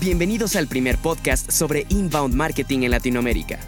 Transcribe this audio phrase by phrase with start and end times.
[0.00, 3.58] Bienvenidos al primer podcast sobre inbound marketing en Latinoamérica.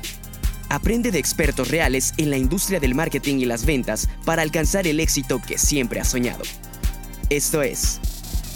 [0.69, 5.01] Aprende de expertos reales en la industria del marketing y las ventas para alcanzar el
[5.01, 6.45] éxito que siempre has soñado.
[7.31, 8.01] Esto es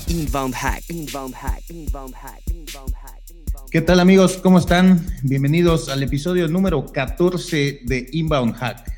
[0.07, 0.85] Inbound Hack.
[0.89, 1.69] Inbound Hack.
[1.69, 2.43] Inbound Hack.
[2.49, 3.21] Inbound Hack.
[3.73, 4.37] ¿Qué tal amigos?
[4.37, 5.05] ¿Cómo están?
[5.25, 8.89] Bienvenidos al episodio número 14 de Inbound Hack.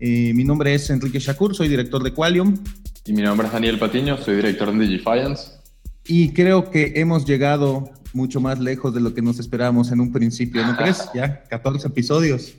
[0.00, 2.56] Eh, mi nombre es Enrique Shakur, soy director de Qualium.
[3.04, 5.50] Y mi nombre es Daniel Patiño, soy director de Digifiance.
[6.06, 10.12] Y creo que hemos llegado mucho más lejos de lo que nos esperábamos en un
[10.12, 11.08] principio, ¿no crees?
[11.14, 12.54] Ya, 14 episodios.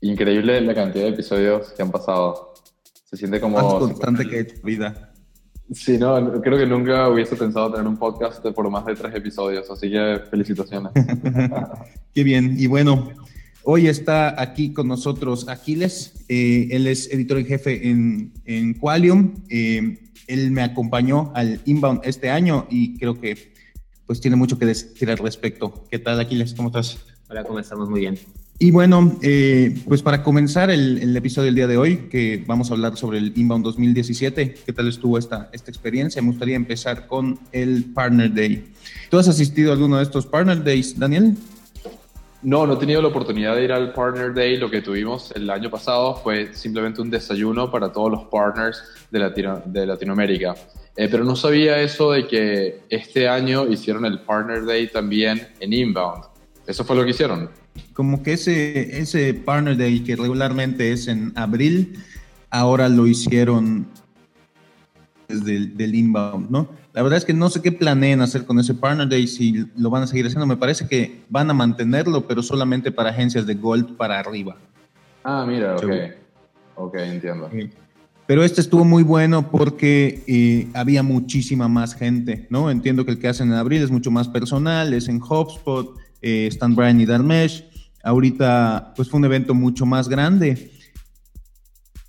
[0.00, 2.54] Increíble la cantidad de episodios que han pasado.
[3.04, 3.56] Se siente como...
[3.56, 5.12] Más constante que hecho vida.
[5.72, 9.70] Sí, no, creo que nunca hubiese pensado tener un podcast por más de tres episodios,
[9.70, 10.92] así que felicitaciones.
[12.14, 13.10] Qué bien, y bueno,
[13.64, 19.34] hoy está aquí con nosotros Aquiles, eh, él es editor en jefe en, en Qualium,
[19.48, 23.52] eh, él me acompañó al Inbound este año y creo que
[24.06, 25.84] pues tiene mucho que decir al respecto.
[25.90, 26.54] ¿Qué tal, Aquiles?
[26.54, 26.98] ¿Cómo estás?
[27.28, 27.88] Hola, ¿cómo estamos?
[27.88, 28.18] Muy bien.
[28.58, 32.74] Y bueno, eh, pues para comenzar el, episodio del día de hoy, que vamos a
[32.74, 36.22] hablar sobre el Inbound 2017, ¿qué tal estuvo esta, esta experiencia?
[36.22, 38.72] Me gustaría empezar con el Partner Day.
[39.10, 41.34] ¿Tú has asistido a alguno de estos Partner Days, Daniel?
[42.42, 44.56] No, no he tenido la oportunidad de ir al Partner Day.
[44.56, 49.60] Lo que tuvimos el año pasado fue simplemente un desayuno para todos los partners de,
[49.66, 50.54] de Latinoamérica.
[50.96, 55.72] Eh, pero no sabía eso de que este año hicieron el Partner Day también en
[55.72, 56.24] Inbound.
[56.66, 57.50] ¿Eso fue lo que hicieron?
[57.94, 61.98] Como que ese, ese Partner Day que regularmente es en abril,
[62.50, 63.86] ahora lo hicieron
[65.28, 66.68] desde el del Inbound, ¿no?
[66.92, 69.88] La verdad es que no sé qué planean hacer con ese Partner Day, si lo
[69.88, 70.46] van a seguir haciendo.
[70.46, 74.56] Me parece que van a mantenerlo, pero solamente para agencias de Gold para arriba.
[75.24, 75.90] Ah, mira, ok.
[76.74, 77.48] Ok, entiendo.
[78.26, 82.70] Pero este estuvo muy bueno porque eh, había muchísima más gente, ¿no?
[82.70, 86.46] Entiendo que el que hacen en abril es mucho más personal, es en HubSpot, eh,
[86.46, 87.64] están Brian y Darmesh.
[88.04, 90.72] Ahorita, pues fue un evento mucho más grande.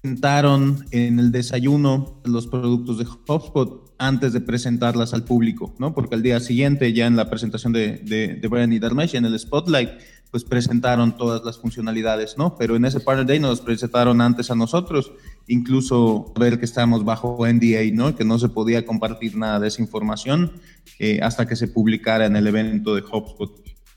[0.02, 5.94] Presentaron en el desayuno los productos de HubSpot antes de presentarlas al público, ¿no?
[5.94, 9.40] Porque al día siguiente, ya en la presentación de, de, Brian y Darmesh, en el
[9.40, 9.90] Spotlight,
[10.29, 12.56] pues presentaron todas las funcionalidades, ¿no?
[12.57, 15.12] Pero en ese Partner Day nos presentaron antes a nosotros,
[15.48, 18.16] incluso ver que estábamos bajo NDA, ¿no?
[18.16, 20.54] Que no se podía compartir nada de esa información
[21.00, 23.52] eh, hasta que se publicara en el evento de HubSpot.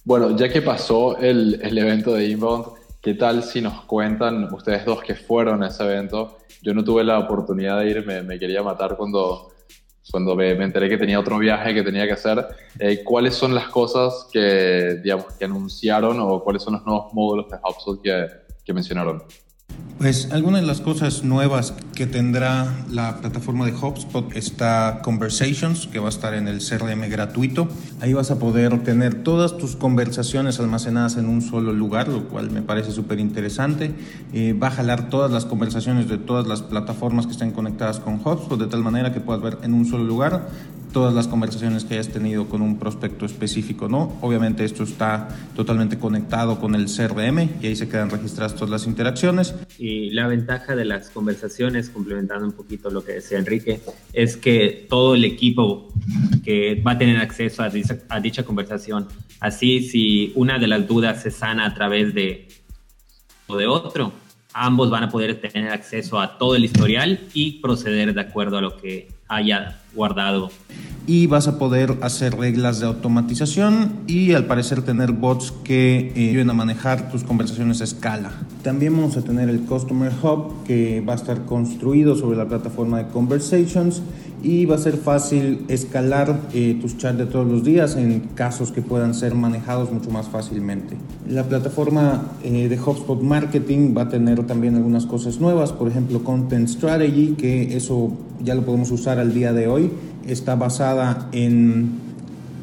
[0.04, 2.66] Bueno, ya que pasó el, el evento de Inbound,
[3.00, 6.38] ¿qué tal si nos cuentan ustedes dos que fueron a ese evento?
[6.62, 9.52] Yo no tuve la oportunidad de ir, me, quería matar cuando
[10.08, 12.46] cuando me, enteré que tenía otro viaje que tenía que hacer,
[12.78, 17.50] eh, ¿cuáles son las cosas que, digamos, que anunciaron o cuáles son los nuevos módulos
[17.50, 19.24] de HubSpot que mencionaron?
[19.98, 25.98] Pues algunas de las cosas nuevas que tendrá la plataforma de HubSpot está Conversations, que
[25.98, 27.66] va a estar en el CRM gratuito.
[28.02, 32.50] Ahí vas a poder tener todas tus conversaciones almacenadas en un solo lugar, lo cual
[32.50, 33.94] me parece súper interesante.
[34.34, 38.20] Eh, va a jalar todas las conversaciones de todas las plataformas que estén conectadas con
[38.22, 40.46] HubSpot, de tal manera que puedas ver en un solo lugar
[40.96, 44.16] todas las conversaciones que hayas tenido con un prospecto específico, ¿no?
[44.22, 48.86] Obviamente esto está totalmente conectado con el CRM y ahí se quedan registradas todas las
[48.86, 49.54] interacciones.
[49.78, 53.82] Y la ventaja de las conversaciones, complementando un poquito lo que decía Enrique,
[54.14, 55.92] es que todo el equipo
[56.42, 59.06] que va a tener acceso a dicha, a dicha conversación,
[59.40, 62.48] así si una de las dudas se sana a través de
[63.48, 64.14] o de otro,
[64.54, 68.62] ambos van a poder tener acceso a todo el historial y proceder de acuerdo a
[68.62, 70.50] lo que haya guardado.
[71.08, 76.30] Y vas a poder hacer reglas de automatización y al parecer tener bots que eh,
[76.30, 78.32] ayuden a manejar tus conversaciones a escala.
[78.62, 82.98] También vamos a tener el Customer Hub que va a estar construido sobre la plataforma
[82.98, 84.02] de Conversations
[84.46, 88.70] y va a ser fácil escalar eh, tus chats de todos los días en casos
[88.70, 90.96] que puedan ser manejados mucho más fácilmente.
[91.28, 96.22] La plataforma eh, de HubSpot Marketing va a tener también algunas cosas nuevas, por ejemplo
[96.22, 99.90] Content Strategy, que eso ya lo podemos usar al día de hoy.
[100.28, 102.06] Está basada en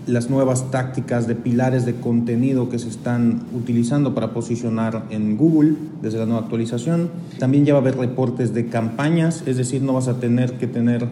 [0.07, 5.75] las nuevas tácticas de pilares de contenido que se están utilizando para posicionar en Google
[6.01, 7.09] desde la nueva actualización.
[7.39, 10.67] También ya va a haber reportes de campañas, es decir, no vas a tener que
[10.67, 11.07] tener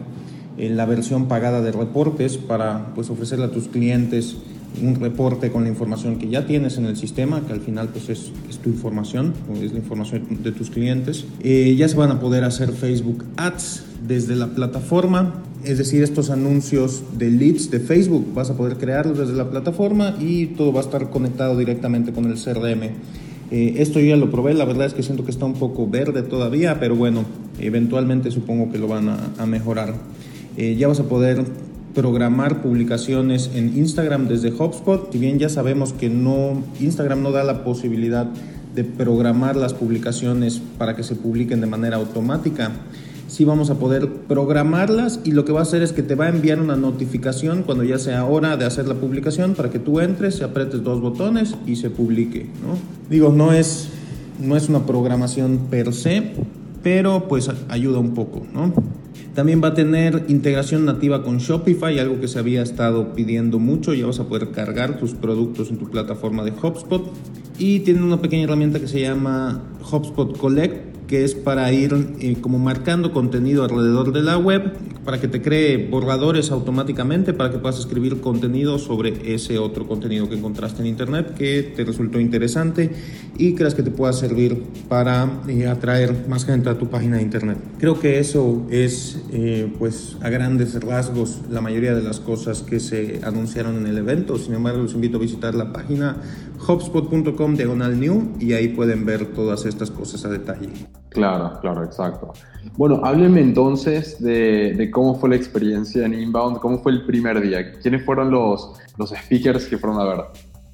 [0.57, 4.37] en la versión pagada de reportes para pues, ofrecerle a tus clientes
[4.81, 8.09] un reporte con la información que ya tienes en el sistema, que al final pues
[8.09, 11.25] es, es tu información, es la información de tus clientes.
[11.43, 16.29] Eh, ya se van a poder hacer Facebook Ads desde la plataforma, es decir, estos
[16.29, 20.79] anuncios de leads de Facebook, vas a poder crearlos desde la plataforma y todo va
[20.79, 22.83] a estar conectado directamente con el CRM.
[23.51, 25.87] Eh, esto yo ya lo probé, la verdad es que siento que está un poco
[25.87, 27.25] verde todavía, pero bueno,
[27.59, 29.93] eventualmente supongo que lo van a, a mejorar.
[30.57, 31.45] Eh, ya vas a poder
[31.93, 35.11] programar publicaciones en Instagram desde HubSpot.
[35.11, 38.27] Si bien ya sabemos que no Instagram no da la posibilidad
[38.75, 42.71] de programar las publicaciones para que se publiquen de manera automática,
[43.27, 46.25] sí vamos a poder programarlas y lo que va a hacer es que te va
[46.25, 49.99] a enviar una notificación cuando ya sea hora de hacer la publicación para que tú
[49.99, 52.43] entres, apretes dos botones y se publique.
[52.43, 52.77] ¿no?
[53.09, 53.89] Digo, no es,
[54.39, 56.33] no es una programación per se,
[56.83, 58.45] pero pues ayuda un poco.
[58.53, 58.73] ¿no?
[59.33, 63.93] También va a tener integración nativa con Shopify, algo que se había estado pidiendo mucho.
[63.93, 67.11] Ya vas a poder cargar tus productos en tu plataforma de HubSpot.
[67.57, 72.37] Y tiene una pequeña herramienta que se llama HubSpot Collect, que es para ir eh,
[72.39, 74.71] como marcando contenido alrededor de la web,
[75.03, 80.29] para que te cree borradores automáticamente, para que puedas escribir contenido sobre ese otro contenido
[80.29, 82.91] que encontraste en internet que te resultó interesante
[83.37, 87.23] y creas que te pueda servir para eh, atraer más gente a tu página de
[87.23, 87.57] internet.
[87.77, 92.79] Creo que eso es, eh, pues, a grandes rasgos la mayoría de las cosas que
[92.79, 94.37] se anunciaron en el evento.
[94.37, 96.21] Sin embargo, los invito a visitar la página
[96.67, 100.69] hubspot.com diagonal new y ahí pueden ver todas estas cosas a detalle.
[101.09, 102.33] Claro, claro, exacto.
[102.77, 107.73] Bueno, háblenme entonces de, cómo fue la experiencia en Inbound, cómo fue el primer día,
[107.81, 110.21] quiénes fueron los, los speakers que fueron a ver.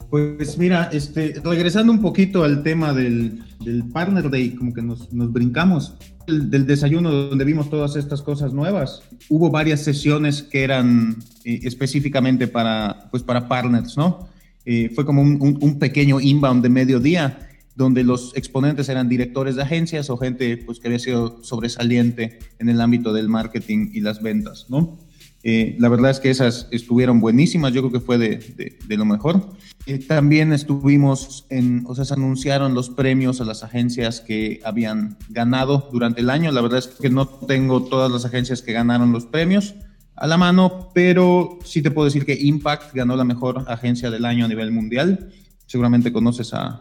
[0.10, 5.12] Pues mira, este, regresando un poquito al tema del, del Partner Day, como que nos,
[5.12, 5.98] nos brincamos,
[6.28, 12.48] del desayuno donde vimos todas estas cosas nuevas, hubo varias sesiones que eran eh, específicamente
[12.48, 14.28] para, pues para partners, ¿no?
[14.70, 17.40] Eh, fue como un, pequeño inbound de mediodía
[17.78, 22.68] donde los exponentes eran directores de agencias o gente pues, que había sido sobresaliente en
[22.68, 25.00] el ámbito del marketing y las ventas, ¿no?
[25.44, 29.06] Eh, la verdad es que esas estuvieron buenísimas, yo creo que fue de, de, lo
[29.06, 29.52] mejor.
[29.86, 35.16] Eh, también estuvimos en, o sea, se anunciaron los premios a las agencias que habían
[35.30, 36.52] ganado durante el año.
[36.52, 39.76] La verdad es que no tengo todas las agencias que ganaron los premios
[40.18, 44.26] a la mano, pero sí te puedo decir que Impact ganó la mejor agencia del
[44.26, 45.30] año a nivel mundial.
[45.68, 46.80] Seguramente conoces a,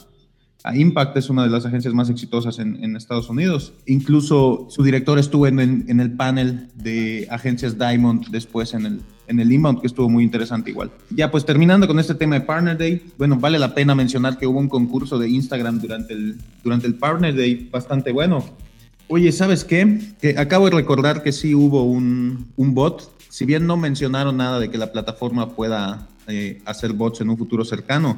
[0.75, 3.73] Impact es una de las agencias más exitosas en, Estados Unidos.
[3.87, 9.53] Incluso su director estuvo en, el panel de agencias Diamond después en el, en el
[9.53, 10.91] Inbound, que estuvo muy interesante igual.
[11.11, 14.47] Ya, pues terminando con este tema de Partner Day, bueno, vale la pena mencionar que
[14.49, 18.45] hubo un concurso de Instagram durante el, durante el Partner Day bastante bueno.
[19.09, 20.01] Oye, ¿sabes qué?
[20.21, 23.16] Que acabo de recordar que sí hubo un, un bot.
[23.37, 27.37] Si bien no mencionaron nada de que la plataforma pueda eh, hacer bots en un
[27.37, 28.17] futuro cercano,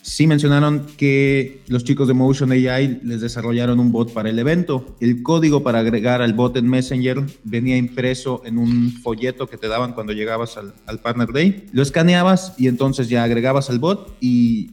[0.00, 4.96] Sí mencionaron que los chicos de Motion AI les desarrollaron un bot para el evento.
[5.00, 9.66] El código para agregar al bot en Messenger venía impreso en un folleto que te
[9.66, 11.66] daban cuando llegabas al, Partner Day.
[11.72, 14.72] Lo escaneabas y entonces ya agregabas al bot y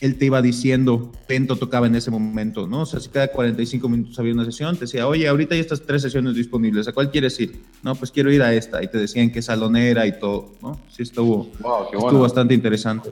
[0.00, 2.82] él te iba diciendo, Pento tocaba en ese momento, ¿no?
[2.82, 5.82] O sea, si cada 45 minutos había una sesión, te decía, oye, ahorita hay estas
[5.82, 7.60] tres sesiones disponibles, ¿a cuál quieres ir?
[7.82, 8.82] No, pues quiero ir a esta.
[8.82, 10.80] Y te decían qué salonera y todo, ¿no?
[10.88, 11.50] Sí, estuvo,
[11.92, 13.10] estuvo bastante interesante.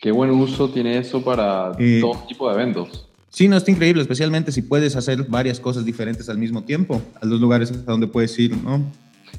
[0.00, 3.06] Qué buen uso tiene eso para eh, todo tipo de eventos.
[3.30, 7.24] Sí, no, está increíble, especialmente si puedes hacer varias cosas diferentes al mismo tiempo, a
[7.24, 8.82] los lugares a donde puedes ir, ¿no?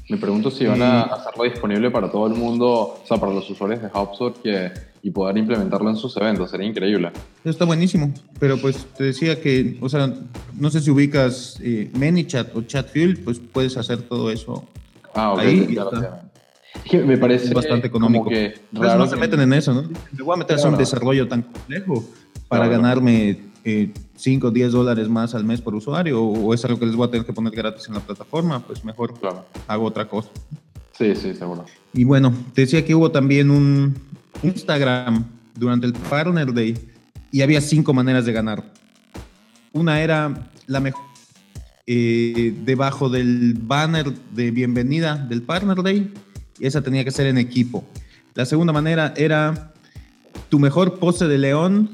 [0.08, 3.48] Me pregunto si van a hacerlo disponible para todo el mundo, o sea, para los
[3.48, 7.10] usuarios de HubSpot que, y poder implementarlo en sus eventos, sería increíble.
[7.40, 10.14] Eso está buenísimo, pero pues te decía que, o sea,
[10.54, 14.64] no sé si ubicas eh, ManyChat o ChatFuel, pues puedes hacer todo eso
[15.14, 15.76] ah, okay,
[16.86, 18.28] ahí me parece bastante económico.
[18.28, 19.82] que no se meten en eso, ¿no?
[19.82, 22.04] Me voy a meter en un desarrollo tan complejo
[22.48, 23.40] para ganarme
[24.16, 27.08] 5 o 10 dólares más al mes por usuario o es algo que les voy
[27.08, 29.14] a tener que poner gratis en la plataforma, pues mejor
[29.66, 30.30] hago otra cosa.
[30.92, 31.64] Sí, sí, seguro.
[31.92, 33.96] Y bueno, te decía que hubo también un
[34.42, 36.76] Instagram durante el Partner Day
[37.30, 38.64] y había cinco maneras de ganar.
[39.72, 41.02] Una era la mejor
[41.86, 46.12] eh, debajo del banner de bienvenida del Partner Day
[46.62, 47.84] esa tenía que ser en equipo.
[48.34, 49.72] La segunda manera era
[50.48, 51.90] tu mejor pose de león,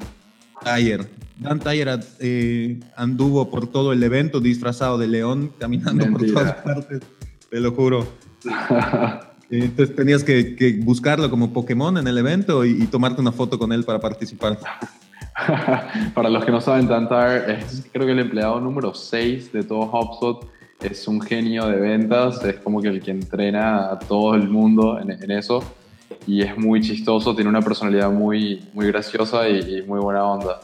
[0.62, 1.08] Taller.
[1.38, 7.00] Dan Taller eh, anduvo por todo el evento disfrazado de león, caminando por todas partes,
[7.50, 8.06] te lo juro.
[9.50, 13.84] Entonces tenías que, buscarlo como Pokémon en el evento y, tomarte una foto con él
[13.84, 14.58] para participar.
[16.14, 19.80] para los que no saben, Tantar es creo que el empleado número 6 de todo
[19.80, 20.50] HubSpot
[20.80, 24.98] es un genio de ventas, es como que el que entrena a todo el mundo
[25.00, 25.62] en, eso
[26.26, 30.60] y es muy chistoso, tiene una personalidad muy, muy graciosa y, muy buena onda.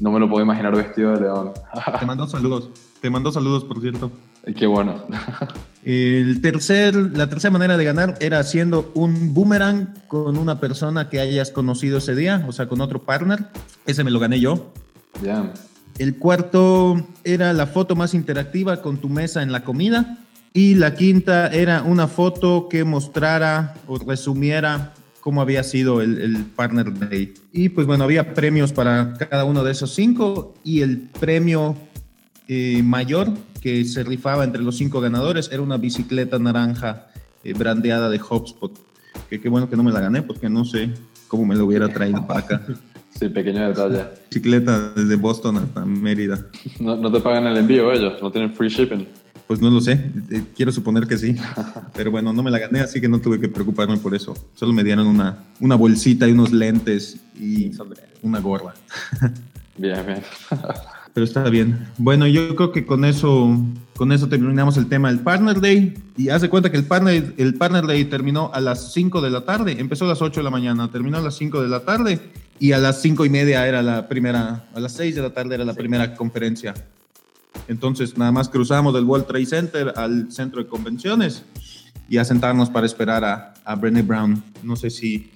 [0.00, 1.52] No me lo puedo imaginar vestido de león.
[1.98, 4.10] Te mando saludos, te mando saludos por cierto.
[4.56, 5.04] Qué bueno.
[5.84, 11.18] El tercer, la tercera manera de ganar era haciendo un boomerang con una persona que
[11.18, 13.46] hayas conocido ese día, o sea, con otro partner.
[13.84, 14.72] Ese me lo gané yo.
[15.24, 15.52] Ya.
[15.98, 20.18] El cuarto era la foto más interactiva con tu mesa en la comida.
[20.54, 26.92] Y la quinta era una foto que mostrara o resumiera cómo había sido el, Partner
[26.96, 27.34] Day.
[27.52, 31.76] Y pues bueno, había premios para cada uno de esos cinco y el premio
[32.48, 37.06] eh, mayor que se rifaba entre los cinco ganadores era una bicicleta naranja
[37.44, 38.72] eh, brandeada de HubSpot.
[39.30, 40.90] Que qué bueno que no me la gané porque no sé
[41.28, 42.62] cómo me lo hubiera traído para acá.
[43.14, 44.06] Sí, pequeño detalle.
[44.30, 46.46] Bicicleta desde Boston hasta Mérida.
[46.80, 49.06] No, no te pagan el envío ellos, no tienen free shipping.
[49.46, 50.00] Pues no lo sé,
[50.30, 51.36] eh, quiero suponer que sí,
[51.94, 54.34] pero bueno, no me la gané, así que no tuve que preocuparme por eso.
[54.54, 57.70] Solo me dieron una, una bolsita y unos lentes y
[58.22, 58.72] una gorra.
[59.76, 60.22] Bien, bien.
[61.14, 61.88] Pero está bien.
[61.98, 63.54] Bueno, yo creo que con eso,
[63.96, 65.94] con eso terminamos el tema del Partner Day.
[66.16, 69.30] Y haz de cuenta que el Partner, el Partner Day terminó a las 5 de
[69.30, 71.80] la tarde, empezó a las 8 de la mañana, terminó a las 5 de la
[71.80, 72.20] tarde
[72.58, 75.54] y a las 5 y media era la primera, a las 6 de la tarde
[75.54, 76.72] era la primera conferencia.
[77.68, 81.44] Entonces, nada más cruzamos del World Trade Center al centro de convenciones
[82.08, 84.42] y a sentarnos para esperar a, a Brené Brown.
[84.62, 85.30] No sé si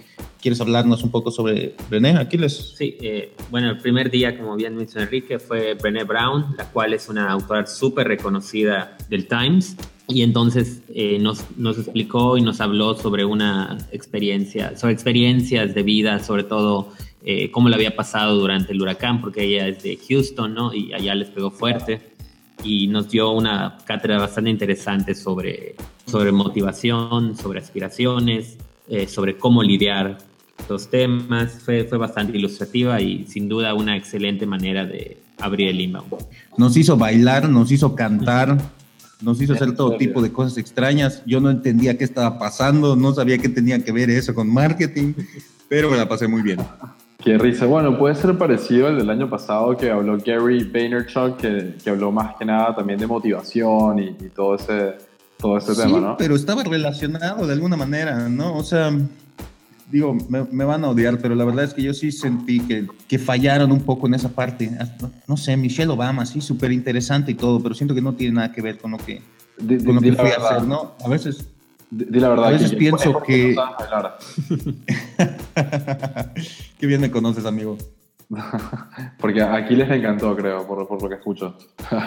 [0.47, 2.75] quieres hablarnos un poco sobre Brené, Aquiles.
[2.76, 6.95] Sí, eh, bueno, el primer día, como bien mencionó Enrique, fue Brené Brown, la cual
[6.95, 9.76] es una autora súper reconocida del Times.
[10.07, 15.83] Y entonces eh, nos, nos, explicó y nos habló sobre una experiencia, sobre experiencias de
[15.83, 16.93] vida, sobre todo
[17.25, 20.73] eh, cómo le había pasado durante el huracán, porque ella es de Houston, ¿no?
[20.73, 22.12] Y allá les pegó fuerte
[22.62, 25.75] y nos dio una cátedra bastante interesante sobre,
[26.07, 30.19] sobre motivación, sobre aspiraciones, eh, sobre cómo lidiar
[30.69, 31.61] los temas.
[31.65, 36.15] Fue, fue bastante ilustrativa y sin duda una excelente manera de abrir el inbound.
[36.57, 38.59] Nos hizo bailar, nos hizo cantar,
[39.21, 41.23] nos hizo hacer todo tipo de cosas extrañas.
[41.27, 45.15] Yo no entendía qué estaba pasando, no sabía qué tenía que ver eso con marketing,
[45.69, 46.59] pero me la pasé muy bien.
[47.19, 47.67] Qué risa.
[47.67, 52.13] Bueno, puede ser parecido al del año pasado que habló Gary Vaynerchuk, que, que habló
[52.13, 54.97] más que nada también de motivación y, todo ese,
[55.39, 56.17] todo ese tema, ¿no?
[56.17, 58.55] pero estaba relacionado de alguna manera, ¿no?
[58.57, 58.93] O sea,
[59.90, 63.19] digo, me, van a odiar, pero la verdad es que yo sí sentí que, que
[63.19, 64.71] fallaron un poco en esa parte.
[65.26, 68.52] No, sé, Michelle Obama, sí, súper interesante y todo, pero siento que no tiene nada
[68.52, 69.23] que ver con lo que,
[69.59, 70.93] con lo que fui a hacer, ¿no?
[71.05, 71.49] A veces
[71.90, 72.47] Di, la verdad.
[72.47, 73.55] A veces pienso que...
[76.78, 77.78] Qué bien me conoces, amigo.
[79.21, 81.57] Porque aquí les encantó, creo, por, por lo que escucho.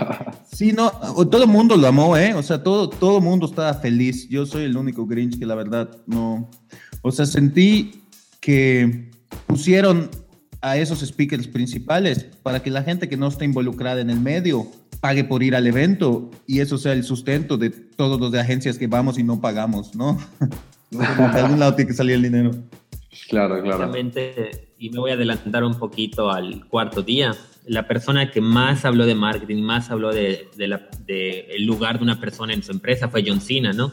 [0.52, 2.34] sí, no, todo el mundo lo amó, ¿eh?
[2.34, 4.28] O sea, todo, todo el mundo estaba feliz.
[4.28, 6.50] Yo soy el único Grinch que la verdad no...
[7.02, 8.04] O sea, sentí
[8.40, 9.10] que
[9.48, 10.10] pusieron
[10.62, 14.68] a esos speakers principales para que la gente que no está involucrada en el medio
[15.00, 18.78] pague por ir al evento y eso sea el sustento de todos los de agencias
[18.78, 20.18] que vamos y no pagamos, ¿no?
[20.92, 21.06] de
[21.40, 22.52] algún lado tiene que salir el dinero.
[23.30, 23.92] Claro, claro.
[24.78, 27.36] y me voy a adelantar un poquito al cuarto día.
[27.66, 32.20] La persona que más habló de marketing, más habló de, de, el lugar de una
[32.20, 33.92] persona en su empresa fue John Cena, ¿no?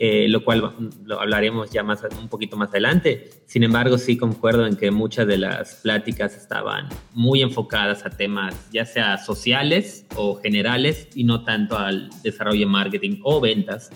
[0.00, 0.76] Eh, lo cual
[1.06, 3.30] lo hablaremos ya más, un poquito más adelante.
[3.46, 8.70] Sin embargo, sí concuerdo en que muchas de las pláticas estaban muy enfocadas a temas
[8.70, 13.90] ya sea sociales o generales y no tanto al desarrollo de marketing o ventas,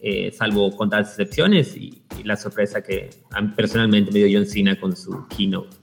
[0.00, 3.10] eh, salvo contadas excepciones y, y, la sorpresa que
[3.56, 5.77] personalmente me dio John Cena con su keynote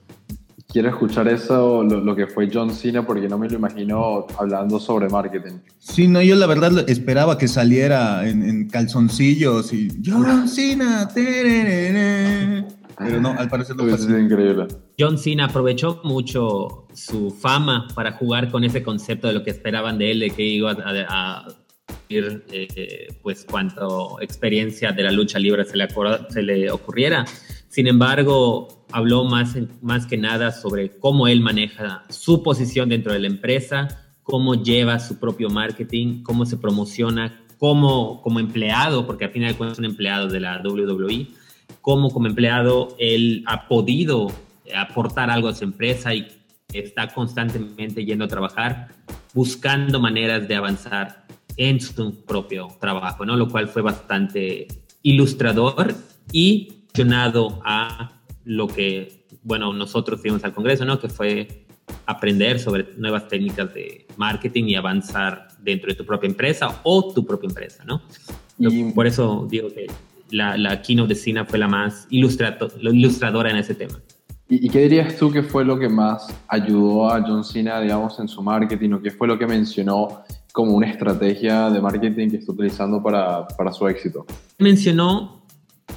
[0.76, 5.08] quiero escuchar eso, lo, que fue John Cena, porque no me lo imagino hablando sobre
[5.08, 5.54] marketing.
[5.78, 11.08] Sí, no, yo la verdad esperaba que saliera en, calzoncillos y John Cena.
[11.14, 14.66] Pero no, al parecer no fue increíble.
[14.98, 19.96] John Cena aprovechó mucho su fama para jugar con ese concepto de lo que esperaban
[19.96, 21.46] de él, de que iba a,
[22.10, 25.88] ir, eh, pues cuanto experiencia de la lucha libre se le,
[26.28, 27.24] se le ocurriera.
[27.70, 33.20] Sin embargo, habló más, más que nada sobre cómo él maneja su posición dentro de
[33.20, 33.88] la empresa,
[34.22, 39.56] cómo lleva su propio marketing, cómo se promociona como, como empleado, porque al final de
[39.56, 41.28] cuentas es un empleado de la WWE,
[41.80, 44.32] cómo como empleado él ha podido
[44.74, 46.26] aportar algo a su empresa y
[46.72, 48.88] está constantemente yendo a trabajar,
[49.32, 51.26] buscando maneras de avanzar
[51.56, 53.36] en su propio trabajo, ¿no?
[53.36, 54.66] Lo cual fue bastante
[55.02, 55.94] ilustrador
[56.32, 56.72] y
[57.64, 58.10] a
[58.46, 61.00] lo que, bueno, nosotros fuimos al Congreso, ¿no?
[61.00, 61.66] Que fue
[62.06, 67.26] aprender sobre nuevas técnicas de marketing y avanzar dentro de tu propia empresa o tu
[67.26, 68.00] propia empresa, ¿no?
[68.56, 69.88] Y, por eso digo que
[70.30, 74.00] la, la keynote de Cina fue la más ilustradora en ese tema.
[74.48, 78.28] ¿Y, qué dirías tú que fue lo que más ayudó a John Cena, digamos, en
[78.28, 80.22] su marketing o qué fue lo que mencionó
[80.52, 84.24] como una estrategia de marketing que está utilizando para, para su éxito?
[84.58, 85.42] Mencionó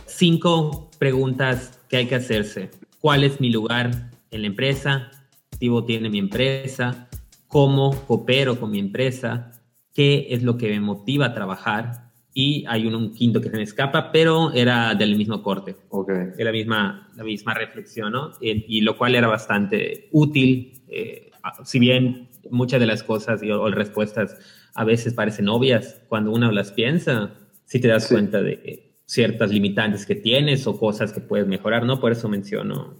[0.07, 2.69] cinco preguntas que hay que hacerse.
[2.99, 5.09] ¿Cuál es mi lugar en la empresa?
[5.11, 7.09] ¿Qué activo tiene mi empresa?
[7.47, 9.51] ¿Cómo coopero con mi empresa?
[9.93, 12.09] ¿Qué es lo que me motiva a trabajar?
[12.33, 15.75] y hay un, quinto que se me escapa, pero era del mismo corte.
[15.89, 16.27] Okay.
[16.37, 18.31] De la misma, la misma reflexión, ¿no?
[18.39, 21.31] Y, lo cual era bastante útil, eh,
[21.63, 24.37] si bien muchas de las cosas y, o, respuestas
[24.73, 27.31] a veces parecen obvias, cuando uno las piensa,
[27.65, 31.99] sí te das cuenta de ciertas limitantes que tienes o cosas que puedes mejorar, ¿no?
[31.99, 32.93] Por eso menciono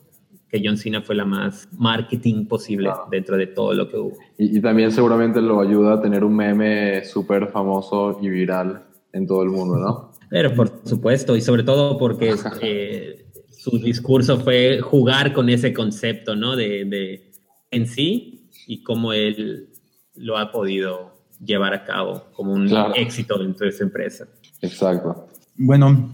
[0.49, 4.17] que John Cena fue la más marketing posible dentro de todo lo que hubo.
[4.35, 9.27] Y, y, también seguramente lo ayuda a tener un meme súper famoso y viral en
[9.27, 10.11] todo el mundo, ¿no?
[10.31, 16.35] Pero por supuesto, y sobre todo porque eh, su discurso fue jugar con ese concepto,
[16.35, 16.55] ¿no?
[16.55, 17.31] De, de,
[17.69, 19.69] en sí y cómo él
[20.15, 24.27] lo ha podido llevar a cabo como un éxito dentro de su empresa.
[24.59, 25.27] Exacto.
[25.59, 26.13] Bueno,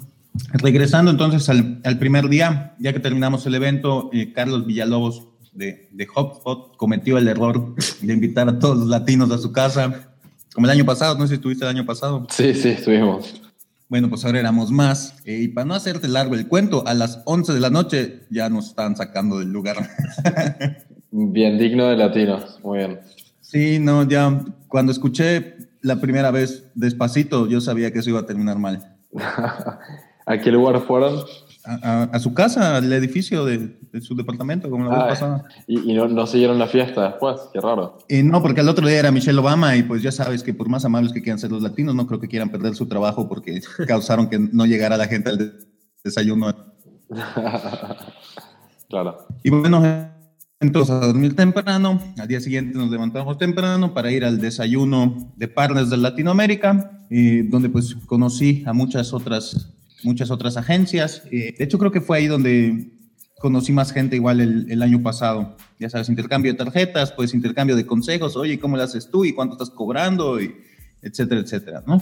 [0.54, 5.88] regresando entonces al, al primer día, ya que terminamos el evento, eh, Carlos Villalobos de,
[5.92, 10.12] de HubSpot cometió el error de invitar a todos los latinos a su casa
[10.56, 12.26] como el año pasado, no sé si estuviste el año pasado.
[12.30, 13.42] Sí, sí, estuvimos.
[13.90, 15.18] Bueno, pues ahora éramos más.
[15.26, 18.48] Eh, y para no hacerte largo el cuento, a las 11 de la noche ya
[18.48, 19.90] nos estaban sacando del lugar.
[21.12, 23.00] bien digno de latinos, muy bien.
[23.42, 28.26] Sí, no, ya cuando escuché la primera vez despacito, yo sabía que eso iba a
[28.26, 28.95] terminar mal.
[30.28, 31.24] ¿A qué lugar fueron?
[31.66, 35.44] a, su casa, al edificio de, su departamento, como la vez ah, pasada.
[35.68, 37.42] ¿Y, no, no, siguieron la fiesta después?
[37.54, 37.98] Qué raro.
[38.08, 40.70] Eh, no, porque el otro día era Michelle Obama y pues ya sabes que por
[40.70, 43.62] más amables que quieran ser los latinos, no creo que quieran perder su trabajo porque
[43.88, 45.68] causaron que no llegara la gente al
[46.04, 46.54] desayuno.
[48.90, 49.28] claro.
[49.44, 49.82] Y bueno,
[50.66, 55.48] entonces a dormir temprano, al día siguiente nos levantamos temprano para ir al desayuno de
[55.48, 61.24] Partners de Latinoamérica, eh, donde pues conocí a muchas otras muchas otras agencias.
[61.32, 62.92] Eh, de hecho, creo que fue ahí donde
[63.40, 65.58] conocí más gente igual el, año pasado.
[65.80, 69.34] Ya sabes, intercambio de tarjetas, pues intercambio de consejos, oye, ¿cómo lo haces tú y
[69.34, 70.42] cuánto estás cobrando?
[70.42, 70.56] Y
[71.02, 72.02] etcétera, etcétera, ¿no?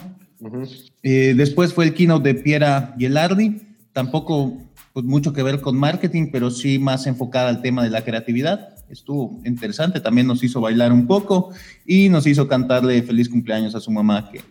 [1.02, 3.62] Eh, después fue el keynote de Piera Gielardi,
[3.94, 4.62] tampoco
[4.94, 8.76] pues, mucho que ver con marketing, pero sí más enfocada al tema de la creatividad.
[8.90, 11.52] Estuvo interesante, también nos hizo bailar un poco
[11.86, 14.42] y nos hizo cantarle feliz cumpleaños a su mamá, que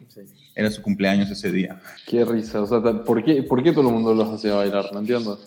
[0.56, 1.80] era su cumpleaños ese día.
[2.08, 4.86] Qué risa, o sea, ¿por qué, ¿por qué todo el mundo los hacía bailar?
[4.92, 5.38] No entiendo.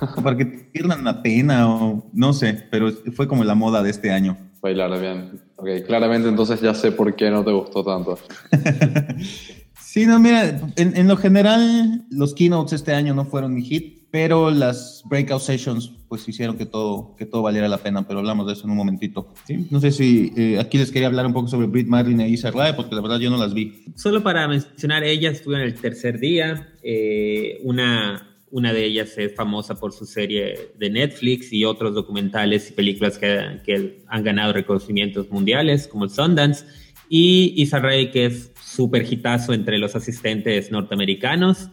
[0.22, 4.10] Para que pierdan la pena o no sé, pero fue como la moda de este
[4.10, 4.38] año.
[4.62, 5.42] Bailar bien.
[5.56, 8.18] Ok, claramente entonces ya sé por qué no te gustó tanto.
[9.78, 14.01] sí, no, mira, en, en lo general los keynotes este año no fueron mi hit
[14.12, 18.46] pero las breakout sessions pues hicieron que todo, que todo valiera la pena, pero hablamos
[18.46, 19.32] de eso en un momentito.
[19.46, 19.66] ¿sí?
[19.70, 22.50] No sé si eh, aquí les quería hablar un poco sobre Brit Marlin e Isa
[22.50, 23.84] Rae, porque la verdad yo no las vi.
[23.96, 29.76] Solo para mencionar, ellas estuvieron el tercer día, eh, una, una de ellas es famosa
[29.76, 35.30] por su serie de Netflix y otros documentales y películas que, que han ganado reconocimientos
[35.30, 36.66] mundiales, como el Sundance,
[37.08, 41.70] y Isa Rae, que es súper hitazo entre los asistentes norteamericanos,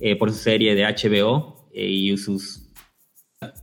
[0.00, 2.62] eh, por su serie de HBO, y sus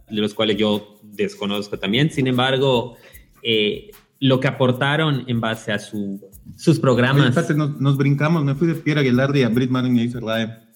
[0.09, 2.09] de los cuales yo desconozco también.
[2.11, 2.97] Sin embargo,
[3.43, 6.19] eh, lo que aportaron en base a su,
[6.57, 7.35] sus programas.
[7.55, 10.11] nos, brincamos, me fui de Pierre Aguilardi a Brit Martin y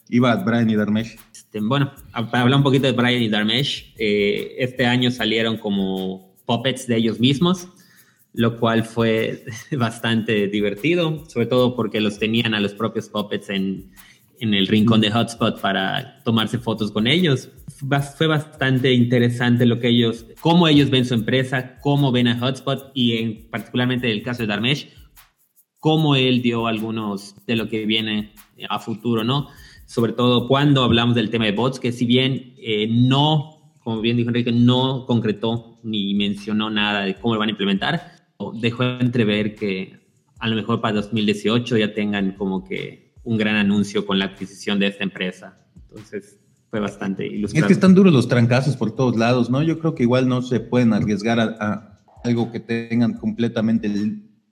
[0.10, 1.18] Iba a Brian y Darmesh.
[1.34, 6.36] Este, bueno, para hablar un poquito de Brian y Darmesh, eh, este año salieron como
[6.46, 7.70] puppets de ellos mismos,
[8.34, 13.92] lo cual fue bastante divertido, sobre todo porque los tenían a los propios puppets en,
[14.44, 17.50] en el rincón de Hotspot para tomarse fotos con ellos.
[18.18, 22.92] Fue bastante interesante lo que ellos, cómo ellos ven su empresa, cómo ven a Hotspot
[22.94, 24.90] y en particularmente el caso de Darmesh,
[25.80, 28.34] cómo él dio algunos de lo que viene
[28.68, 29.48] a futuro, ¿no?
[29.86, 34.18] Sobre todo cuando hablamos del tema de bots, que si bien eh, no, como bien
[34.18, 39.56] dijo Enrique, no concretó ni mencionó nada de cómo lo van a implementar, dejó entrever
[39.56, 40.04] que
[40.38, 44.80] a lo mejor para 2018 ya tengan como que un gran anuncio con la adquisición
[44.80, 45.58] de esta empresa.
[45.76, 47.66] Entonces fue bastante ilustrado.
[47.66, 49.62] Es que están duros los trancazos por todos lados, ¿no?
[49.62, 53.92] Yo creo que igual no se pueden arriesgar a, algo que tengan completamente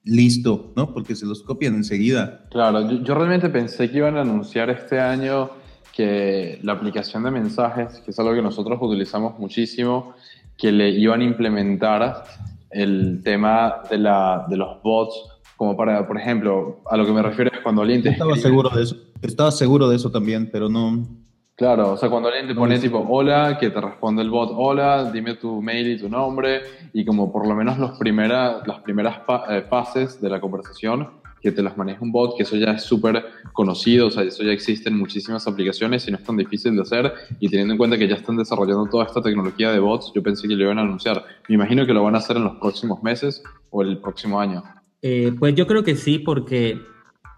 [0.03, 0.93] listo, ¿no?
[0.93, 2.45] Porque se los copian enseguida.
[2.51, 5.49] Claro, yo, realmente pensé que iban a anunciar este año
[5.95, 10.13] que la aplicación de mensajes, que es algo que nosotros utilizamos muchísimo,
[10.57, 12.23] que le iban a implementar
[12.69, 15.30] el tema de, la, de los bots
[15.61, 18.69] como para, por ejemplo, a lo que me refiero es cuando alguien te Estaba seguro
[18.69, 21.07] de eso, estaba seguro de eso también, pero no...
[21.55, 25.11] Claro, o sea, cuando alguien te pone tipo hola, que te responde el bot hola,
[25.11, 29.19] dime tu mail y tu nombre, y como por lo menos los primera, las primeras
[29.49, 31.07] eh, fases de la conversación,
[31.39, 34.41] que te las maneja un bot, que eso ya es súper conocido, o sea, eso
[34.41, 37.77] ya existe en muchísimas aplicaciones y no es tan difícil de hacer, y teniendo en
[37.77, 40.79] cuenta que ya están desarrollando toda esta tecnología de bots, yo pensé que lo iban
[40.79, 41.23] a anunciar.
[41.47, 44.63] Me imagino que lo van a hacer en los próximos meses o el próximo año.
[45.01, 46.79] Eh, pues yo creo que sí, porque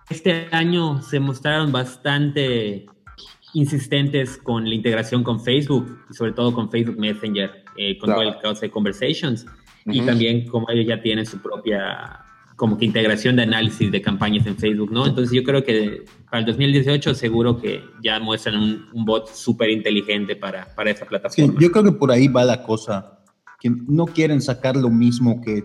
[0.10, 2.86] este año se mostraron bastante
[3.54, 8.22] insistentes con la integración con Facebook y sobre todo con Facebook Messenger, eh, con todo
[8.22, 9.46] el caso de Conversations
[9.86, 12.20] y también como ellos ya tienen su propia
[12.56, 15.08] como que integración de análisis de campañas en Facebook, ¿no?
[15.08, 20.36] Entonces yo creo que para el 2018 seguro que ya muestran un, bot súper inteligente
[20.36, 21.60] para, para esa plataforma.
[21.60, 23.20] yo creo que por ahí va la cosa,
[23.60, 25.64] que no quieren sacar lo mismo que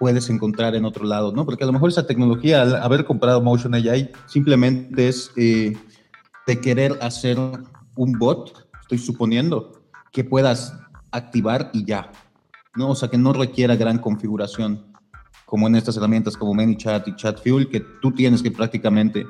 [0.00, 1.44] puedes encontrar en otro lado, ¿no?
[1.44, 5.76] Porque a lo mejor esa tecnología, al haber comprado Motion AI, simplemente es eh,
[6.46, 10.74] de querer hacer un bot, estoy suponiendo, que puedas
[11.12, 12.10] activar y ya,
[12.74, 12.88] ¿no?
[12.88, 14.86] O sea, que no requiera gran configuración
[15.44, 19.26] como en estas herramientas como ManyChat y ChatFuel, que tú tienes que prácticamente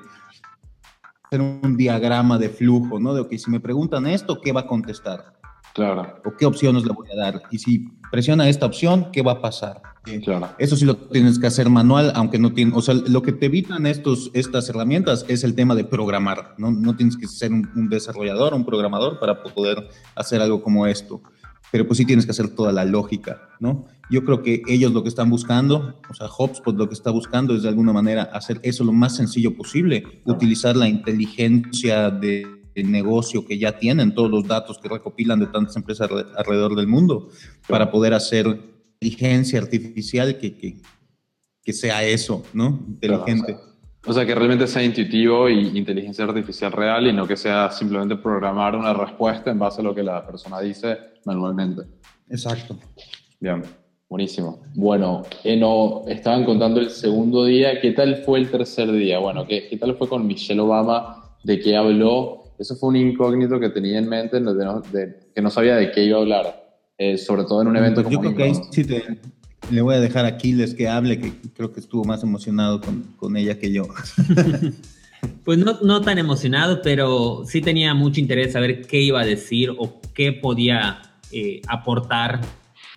[1.25, 3.13] hacer un diagrama de flujo, ¿no?
[3.13, 5.40] De, ok, si me preguntan esto, ¿qué va a contestar?
[5.75, 6.21] Claro.
[6.25, 7.43] ¿O qué opciones le voy a dar?
[7.51, 9.83] Y si presiona esta opción, ¿qué va a pasar?
[10.25, 10.49] Claro.
[10.59, 13.47] Eso sí lo tienes que hacer manual, aunque no tiene, o sea, lo que te
[13.47, 16.71] evitan estos, estas herramientas es el tema de programar, ¿no?
[16.71, 21.21] No tienes que ser un, un desarrollador, un programador para poder hacer algo como esto
[21.71, 23.87] pero pues sí tienes que hacer toda la lógica, ¿no?
[24.11, 27.55] Yo creo que ellos lo que están buscando, o sea, HubSpot lo que está buscando
[27.55, 33.47] es de alguna manera hacer eso lo más sencillo posible, utilizar la inteligencia de, negocio
[33.47, 37.29] que ya tienen, todos los datos que recopilan de tantas empresas alrededor del mundo,
[37.69, 38.47] para poder hacer
[39.01, 40.77] inteligencia artificial que, que,
[41.63, 42.81] que sea eso, ¿no?
[42.89, 43.57] Inteligente.
[44.07, 48.17] O sea, que realmente sea intuitivo y inteligencia artificial real y no que sea simplemente
[48.17, 51.83] programar una respuesta en base a lo que la persona dice manualmente.
[52.31, 52.79] Exacto.
[53.39, 53.63] Bien,
[54.09, 54.63] buenísimo.
[54.75, 57.79] Bueno, Eno, estaban contando el segundo día.
[57.81, 59.19] ¿Qué tal fue el tercer día?
[59.19, 61.37] Bueno, ¿qué, qué tal fue con Michelle Obama?
[61.45, 62.40] ¿De qué habló?
[62.61, 66.19] Eso fue un incógnito que tenía en mente, de, que no sabía de qué iba
[66.19, 68.85] a hablar, eh, sobre todo en un evento pues como Yo creo que ahí sí
[68.85, 69.03] te,
[69.71, 73.03] le voy a dejar a Aquiles que hable, que creo que estuvo más emocionado con,
[73.17, 73.89] con ella que yo.
[75.45, 79.71] Pues no, no, tan emocionado, pero sí tenía mucho interés saber qué iba a decir
[79.77, 82.41] o qué podía eh, aportar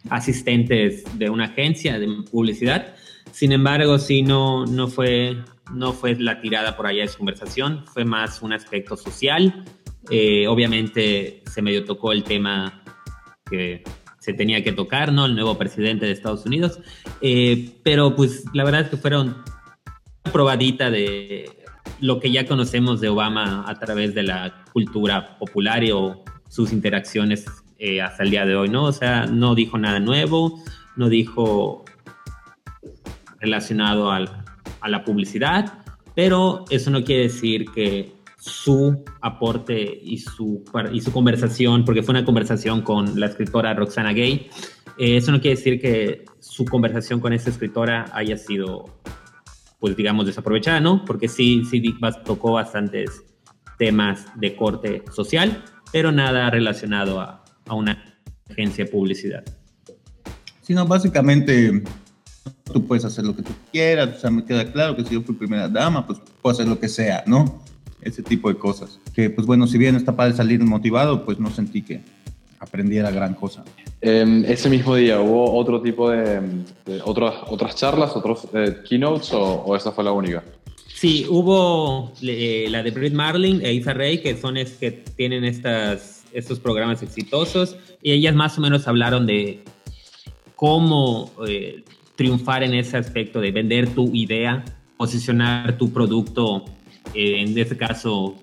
[0.10, 2.96] asistentes de una agencia de publicidad.
[3.32, 5.38] Sin embargo, sí, no, no, fue,
[5.72, 9.64] no fue la tirada por allá de su conversación, fue más un aspecto social.
[10.10, 12.84] Eh, obviamente se medio tocó el tema
[13.50, 13.84] que
[14.20, 15.26] se tenía que tocar, ¿no?
[15.26, 16.80] El nuevo presidente de Estados Unidos.
[17.22, 19.44] Eh, pero pues la verdad es que fueron
[20.24, 21.50] una probadita de
[22.00, 27.46] lo que ya conocemos de Obama a través de la cultura popular o sus interacciones
[27.80, 28.86] eh, hasta el día de hoy, ¿no?
[28.86, 30.64] O sea, no dijo nada nuevo,
[30.96, 31.84] no dijo
[33.40, 34.10] relacionado
[34.84, 35.80] a la publicidad,
[36.16, 42.12] pero eso no quiere decir que su aporte y su, y su conversación, porque fue
[42.12, 44.50] una conversación con la escritora Roxana Gay.
[44.98, 49.00] Eh, eso no quiere decir que su conversación con esa escritora haya sido,
[49.80, 51.06] pues digamos, desaprovechada, ¿no?
[51.06, 51.82] Porque sí, sí
[52.26, 53.24] tocó bastantes
[53.80, 58.20] temas de corte social, pero nada relacionado a, a una
[58.50, 59.44] agencia de publicidad.
[60.62, 61.82] Sí, no, básicamente
[62.72, 65.22] tú puedes hacer lo que tú quieras, o sea, me queda claro que si yo
[65.22, 67.62] fui primera dama, pues puedo hacer lo que sea, ¿no?
[68.06, 69.00] ese tipo de cosas.
[69.14, 72.02] Que pues bueno, si bien está para salir motivado, pues no sentí que
[72.60, 73.64] aprendiera gran cosa.
[74.02, 76.42] Em, ese mismo día, ¿hubo otro tipo de,
[77.04, 80.44] otras, otras charlas, otros eh, keynotes o, esa fue la única?
[80.88, 85.44] Sí, hubo eh, la de Britt Marlin e Isa Rey, que son es, que tienen
[85.44, 89.64] estas, estos programas exitosos, y ellas más o menos hablaron de
[90.56, 91.84] cómo eh,
[92.16, 94.64] triunfar en ese aspecto de vender tu idea,
[94.98, 96.66] posicionar tu producto
[97.14, 98.36] en este caso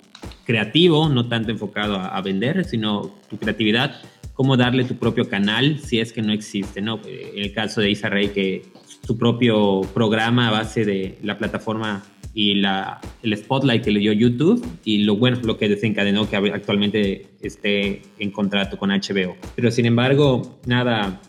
[0.44, 4.00] creativo, no tanto enfocado a, vender, sino tu creatividad,
[4.34, 7.00] cómo darle tu propio canal si es que no existe, ¿no?
[7.04, 8.64] En el caso de Isa Rey, que
[9.06, 12.02] su propio programa a base de la plataforma
[12.34, 16.36] y la, el spotlight que le dio YouTube y lo bueno, lo que desencadenó que
[16.36, 19.36] actualmente esté en contrato con HBO.
[19.56, 21.20] Pero sin embargo, nada,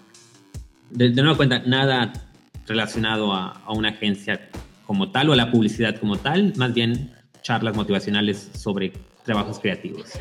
[0.90, 2.31] de, de nueva cuenta, nada
[2.68, 4.50] relacionado a, a una agencia
[4.86, 8.94] como tal o a la publicidad como tal, más bien charlas motivacionales sobre
[9.24, 10.12] trabajos creativos.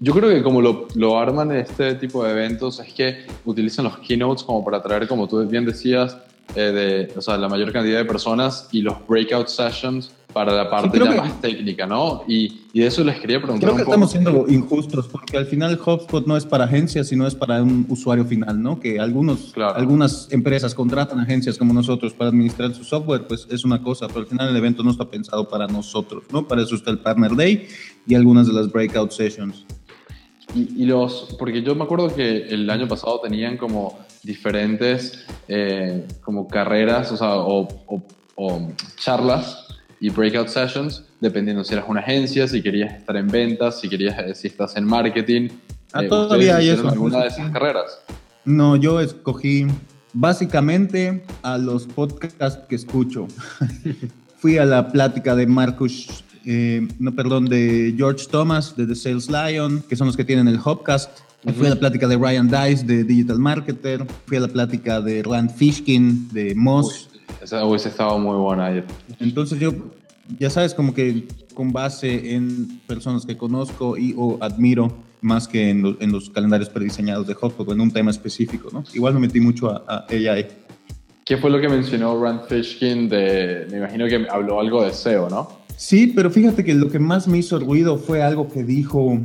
[0.00, 3.98] Yo creo que como lo, lo arman este tipo de eventos es que utilizan los
[3.98, 6.18] keynotes como para traer, como tú bien decías,
[6.54, 6.60] eh,
[7.08, 10.98] de, o sea, la mayor cantidad de personas y los breakout sessions para la parte
[10.98, 12.22] ya más técnica, ¿no?
[12.28, 13.70] Y, y, de eso les quería preguntar.
[13.70, 17.34] Creo que estamos siendo injustos porque al final HubSpot no es para agencias, sino es
[17.34, 18.78] para un usuario final, ¿no?
[18.78, 23.82] Que algunos, algunas empresas contratan agencias como nosotros para administrar su software, pues es una
[23.82, 26.46] cosa, pero al final el evento no está pensado para nosotros, ¿no?
[26.46, 27.68] Para eso está el Partner Day
[28.06, 29.64] y algunas de las breakout sessions.
[30.54, 36.06] Y, y los, porque yo me acuerdo que el año pasado tenían como diferentes eh,
[36.20, 37.66] como carreras, o sea, o,
[38.34, 38.68] o
[38.98, 39.62] charlas
[40.00, 44.18] y breakout sessions, dependiendo si eras una agencia, si querías estar en ventas, si querías,
[44.18, 45.48] eh, si estás en marketing.
[45.92, 46.88] Ah, todavía hay eso.
[46.88, 48.00] alguna de esas carreras?
[48.44, 49.66] No, yo escogí
[50.12, 53.26] básicamente a los podcasts que escucho.
[54.38, 59.28] Fui a la plática de Marcus, eh, no, perdón, de George Thomas de The Sales
[59.28, 61.10] Lion, que son los que tienen el Hopcast.
[61.56, 64.04] Fui a la plática de Ryan Dice de Digital Marketer.
[64.26, 67.05] Fui a la plática de Rand Fishkin de Moss.
[67.46, 68.84] Esa hubiese estado muy buena ayer.
[69.20, 69.72] Entonces yo,
[70.38, 75.70] ya sabes, como que con base en personas que conozco y o admiro, más que
[75.70, 78.84] en, en los calendarios prediseñados de HubSpot, en un tema específico, ¿no?
[78.92, 80.46] Igual me metí mucho a, a AI.
[81.24, 85.28] ¿Qué fue lo que mencionó Rand Fishkin de, me imagino que habló algo de SEO,
[85.28, 85.48] ¿no?
[85.76, 89.18] Sí, pero fíjate que lo que más me hizo ruido fue algo que dijo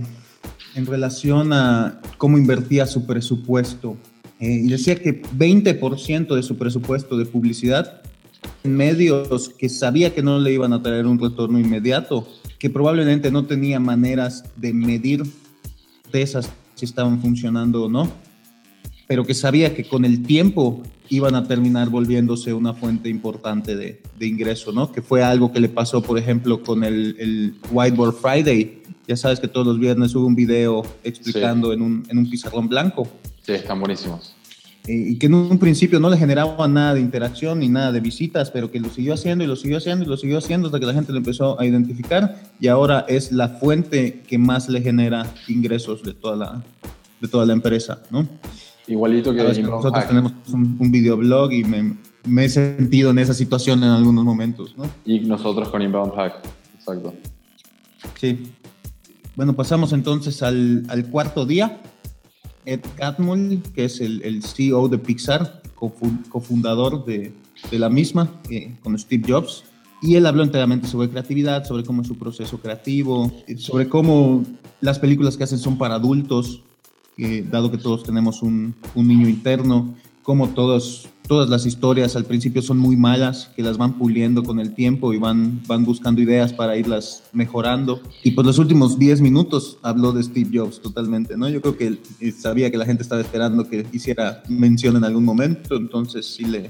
[0.76, 3.98] en relación a cómo invertía su presupuesto.
[4.40, 8.02] Eh, y decía que 20% de su presupuesto de publicidad
[8.64, 12.28] medios que sabía que no le iban a traer un retorno inmediato,
[12.60, 15.24] que probablemente no tenía maneras de medir
[16.12, 18.10] de esas si estaban funcionando o no,
[19.08, 24.02] pero que sabía que con el tiempo iban a terminar volviéndose una fuente importante de,
[24.18, 24.92] de ingreso, ¿no?
[24.92, 28.82] Que fue algo que le pasó, por ejemplo, con el, el Whiteboard Friday.
[29.08, 31.74] Ya sabes que todos los viernes hubo un video explicando Sí.
[31.74, 33.08] en, un, en un pizarrón blanco.
[33.42, 34.34] Sí, están buenísimos.
[34.88, 38.00] Eh, y que en un principio no le generaba nada de interacción ni nada de
[38.00, 40.80] visitas, pero que lo siguió haciendo y lo siguió haciendo y lo siguió haciendo hasta
[40.80, 44.82] que la gente lo empezó a identificar y ahora es la fuente que más le
[44.82, 46.64] genera ingresos de toda la,
[47.20, 48.28] de toda la empresa, ¿no?
[48.88, 50.08] Igualito que que nosotros Hack.
[50.08, 54.76] tenemos un, un videoblog y me, me he sentido en esa situación en algunos momentos,
[54.76, 54.86] ¿no?
[55.06, 56.40] Y nosotros con Inbound Hack.
[56.80, 57.14] Exacto.
[58.20, 58.52] Sí.
[59.36, 61.80] Bueno, pasamos entonces al, al cuarto día.
[62.66, 67.34] Ed Catmull, que es el, el CEO de Pixar, cofu- cofundador de,
[67.70, 69.64] de la misma, eh, con Steve Jobs.
[70.04, 74.44] Y él habló enteramente sobre creatividad, sobre cómo es su proceso creativo, eh, sobre cómo
[74.80, 76.62] las películas que hacen son para adultos,
[77.18, 79.94] eh, dado que todos tenemos un, un niño interno,
[80.24, 84.60] cómo todos, todas las historias al principio son muy malas, que las van puliendo con
[84.60, 88.02] el tiempo y van, van buscando ideas para irlas mejorando.
[88.22, 91.48] Y por los últimos 10 minutos habló de Steve Jobs totalmente, ¿no?
[91.48, 95.24] Yo creo que eh, sabía que la gente estaba esperando que hiciera mención en algún
[95.24, 96.70] momento, entonces sí le,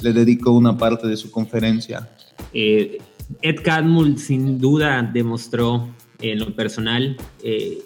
[0.00, 2.08] le dedicó una parte de su conferencia.
[2.52, 2.98] Eh,
[3.42, 5.88] Ed Catmull sin duda demostró
[6.20, 7.82] en lo personal eh,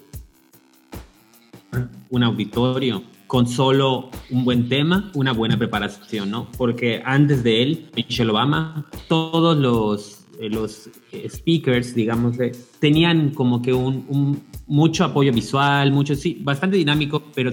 [2.11, 6.49] un auditorio con solo un buen tema, una buena preparación, ¿no?
[6.59, 10.91] Porque antes de él, Michelle Obama, todos los, eh, los
[11.29, 17.53] speakers, digamos, eh, tenían como que un, mucho apoyo visual, mucho, sí, bastante dinámico, pero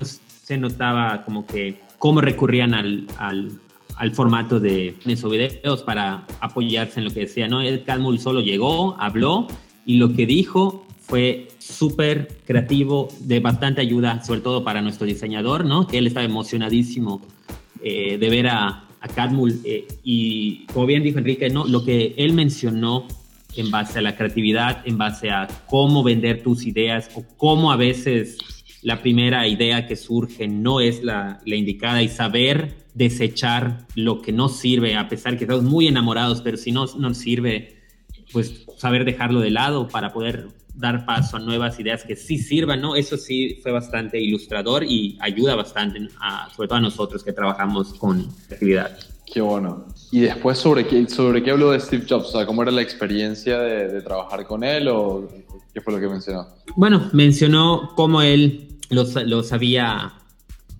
[0.00, 3.52] se notaba como que cómo recurrían al, al,
[3.94, 7.62] al formato de esos videos para apoyarse en lo que decía, ¿no?
[7.62, 9.46] Ed Catmull solo llegó, habló
[9.84, 15.64] y lo que dijo fue súper creativo, de bastante ayuda, sobre todo para nuestro diseñador,
[15.64, 15.86] ¿no?
[15.86, 17.22] Que él estaba emocionadísimo
[17.82, 19.08] eh, de ver a, a
[19.64, 21.64] eh, y como bien dijo Enrique, ¿no?
[21.64, 23.06] Lo que él mencionó
[23.54, 27.76] en base a la creatividad, en base a cómo vender tus ideas o cómo a
[27.76, 28.38] veces
[28.82, 34.32] la primera idea que surge no es la, la indicada y saber desechar lo que
[34.32, 37.76] no sirve, a pesar que estamos muy enamorados, pero si no nos sirve,
[38.32, 42.80] pues saber dejarlo de lado para poder dar paso a nuevas ideas que sí sirvan,
[42.80, 42.96] ¿no?
[42.96, 47.94] Eso sí fue bastante ilustrador y ayuda bastante, a, sobre todo a nosotros que trabajamos
[47.94, 48.98] con creatividad.
[49.32, 49.86] Qué bueno.
[50.12, 52.28] Y después, ¿sobre qué, sobre qué habló de Steve Jobs?
[52.28, 55.28] O sea, ¿cómo era la experiencia de, de trabajar con él o
[55.74, 56.46] qué fue lo que mencionó?
[56.76, 60.12] Bueno, mencionó cómo él los, los había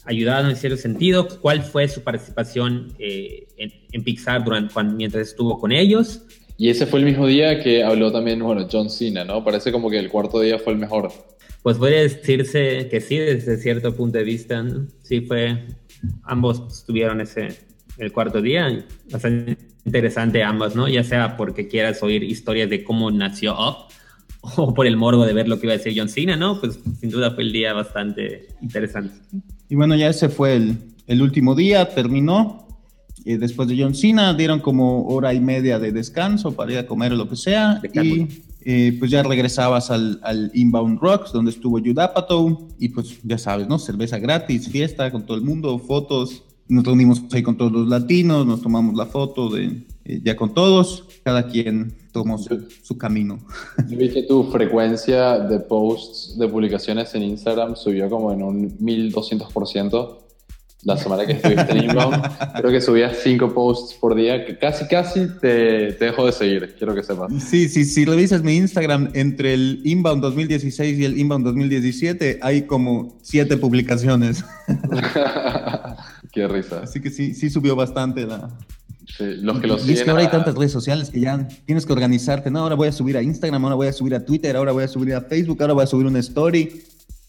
[0.04, 5.28] ayudado en cierto sentido, cuál fue su participación eh, en, en, Pixar durante, cuando, mientras
[5.28, 6.22] estuvo con ellos.
[6.58, 9.44] Y ese fue el mismo día que habló también, bueno, John Cena, ¿no?
[9.44, 11.12] Parece como que el cuarto día fue el mejor.
[11.62, 14.86] Pues podría decirse que sí, desde cierto punto de vista, ¿no?
[15.02, 15.64] sí fue,
[16.22, 17.48] ambos tuvieron ese,
[17.98, 20.88] el cuarto día, bastante interesante ambos, ¿no?
[20.88, 23.76] Ya sea porque quieras oír historias de cómo nació Up
[24.56, 26.60] o por el morbo de ver lo que iba a decir John Cena, ¿no?
[26.60, 29.14] Pues sin duda fue el día bastante interesante.
[29.68, 32.65] Y bueno, ya ese fue el, el último día, terminó.
[33.28, 36.86] Eh, después de John Cena dieron como hora y media de descanso para ir a
[36.86, 37.82] comer o lo que sea.
[37.92, 38.28] Y
[38.64, 42.68] eh, pues ya regresabas al, al, Inbound Rocks, donde estuvo Judapato.
[42.78, 43.80] Y pues ya sabes, ¿no?
[43.80, 46.44] Cerveza gratis, fiesta con todo el mundo, fotos.
[46.68, 50.54] Nos reunimos ahí con todos los latinos, nos tomamos la foto de eh, ya con
[50.54, 51.02] todos.
[51.24, 53.40] Cada quien tomó su, su camino.
[53.88, 60.25] Vi que tu frecuencia de posts, de publicaciones en Instagram subió como en un 1200%.
[60.86, 62.22] La semana que estuviste en Inbound.
[62.58, 66.76] Creo que subías cinco posts por día, que casi, casi te, te dejo de seguir,
[66.78, 67.32] quiero que sepas.
[67.42, 72.62] Sí, sí, si revisas mi Instagram, entre el Inbound 2016 y el Inbound 2017 hay
[72.62, 74.44] como siete publicaciones.
[76.32, 76.82] Qué risa.
[76.84, 78.48] Así que sí, sí subió bastante la...
[79.08, 81.84] Sí, los que lo y es que ahora hay tantas redes sociales que ya tienes
[81.84, 82.50] que organizarte.
[82.50, 84.84] No, ahora voy a subir a Instagram, ahora voy a subir a Twitter, ahora voy
[84.84, 86.82] a subir a Facebook, ahora voy a subir una story.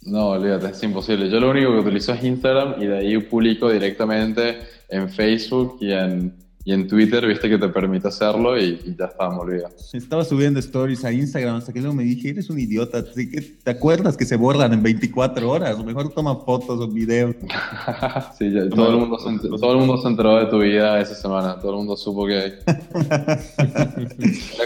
[0.08, 1.30] No, olvídate, es imposible.
[1.30, 5.92] Yo lo único que utilizo es Instagram y de ahí publico directamente en Facebook y
[5.92, 6.34] en,
[6.68, 9.64] y en Twitter, viste que te permite hacerlo y, ya está, me olvidé.
[9.94, 14.18] Estaba subiendo stories a Instagram hasta que luego me dije, eres un idiota, ¿te acuerdas
[14.18, 15.82] que se borran en 24 horas?
[15.82, 17.38] Mejor toma fotos o videos.
[18.38, 21.16] sí, todo, el mundo se enteró, todo el mundo se enteró de tu vida esa
[21.16, 22.36] semana, todo el mundo supo que...
[22.36, 22.60] Era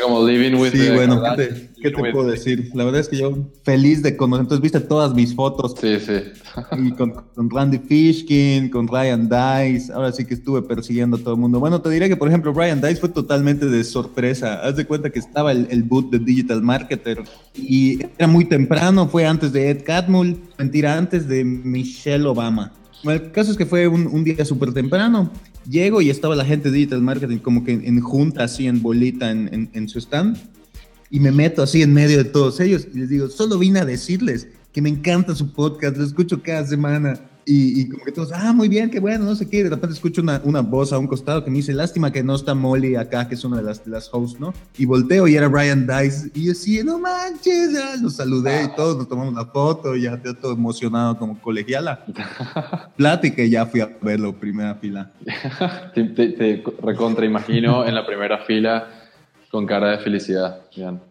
[0.01, 2.71] como living with Sí, bueno, ¿qué te, ¿qué te puedo decir?
[2.73, 5.75] La verdad es que yo feliz de conocer, entonces viste todas mis fotos.
[5.79, 6.13] Sí, sí.
[6.79, 11.35] y con, con Randy Fishkin, con Ryan Dice, ahora sí que estuve persiguiendo a todo
[11.35, 11.59] el mundo.
[11.59, 14.61] Bueno, te diré que, por ejemplo, Brian Dice fue totalmente de sorpresa.
[14.61, 17.23] Haz de cuenta que estaba el, el boot de Digital Marketer
[17.53, 22.73] y era muy temprano, fue antes de Ed Catmull, mentira, antes de Michelle Obama.
[23.03, 25.31] el caso es que fue un, un día súper temprano.
[25.69, 29.29] Llego y estaba la gente de Digital Marketing como que en, junta, así en bolita
[29.29, 30.37] en, en, en su stand.
[31.09, 33.85] Y me meto así en medio de todos ellos y les digo, solo vine a
[33.85, 38.53] decirles que me encanta su podcast, lo escucho cada semana y, como que todos, ah,
[38.53, 39.63] muy bien, qué bueno, no sé qué.
[39.63, 42.35] De repente escucho una, una, voz a un costado que me dice, lástima que no
[42.35, 44.53] está Molly acá, que es una de las, de las hosts, ¿no?
[44.77, 46.31] Y volteo y era Brian Dice.
[46.33, 50.03] Y yo sí, no manches, ya los saludé y todos nos tomamos una foto, y
[50.03, 52.05] ya todo emocionado como colegiala.
[52.95, 55.11] Plática y ya fui a verlo, primera fila.
[55.95, 59.00] te, te, te recontra imagino en la primera fila
[59.51, 60.61] con cara de felicidad.
[60.75, 61.01] Bien,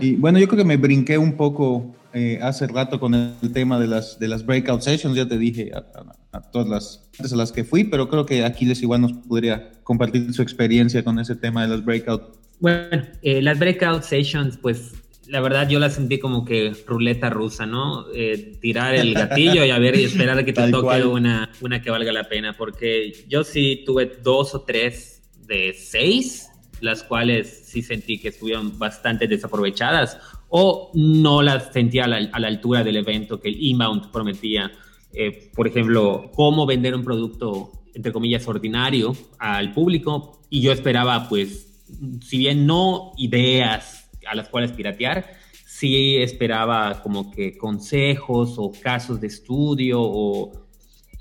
[0.00, 3.80] y bueno, yo creo que me brinqué un poco eh, hace rato con el tema
[3.80, 7.64] de las, de las breakout sessions, ya te dije a, todas las a las que
[7.64, 11.68] fui, pero creo que Aquiles igual nos podría compartir su experiencia con ese tema de
[11.68, 12.38] las breakout.
[12.60, 14.92] Bueno, eh, las breakout sessions, pues
[15.26, 18.06] la verdad yo las sentí como que ruleta rusa, ¿no?
[18.14, 21.82] Eh, tirar el gatillo y a ver y esperar a que te toque una, una
[21.82, 26.49] que valga la pena, porque yo sí tuve dos o tres de seis
[26.80, 32.82] las cuales sí sentí que estuvieron bastante desaprovechadas o no las sentía a la, altura
[32.82, 34.70] del evento que el inbound prometía.
[35.12, 40.40] Eh, por ejemplo, cómo vender un producto, entre comillas, ordinario al público.
[40.50, 41.82] Y yo esperaba, pues,
[42.20, 49.20] si bien no ideas a las cuales piratear, sí esperaba como que consejos o casos
[49.20, 50.52] de estudio o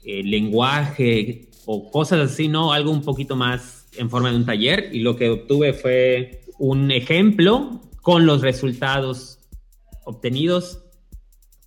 [0.03, 2.73] eh, lenguaje o cosas así, ¿no?
[2.73, 6.91] Algo un poquito más en forma de un taller y lo que obtuve fue un
[6.91, 9.39] ejemplo con los resultados
[10.03, 10.83] obtenidos,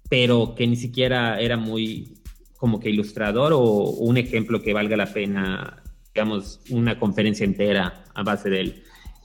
[0.08, 2.18] pero que ni siquiera era muy
[2.56, 5.82] como que ilustrador o un ejemplo que valga la pena,
[6.14, 8.82] digamos, una conferencia entera a base de él.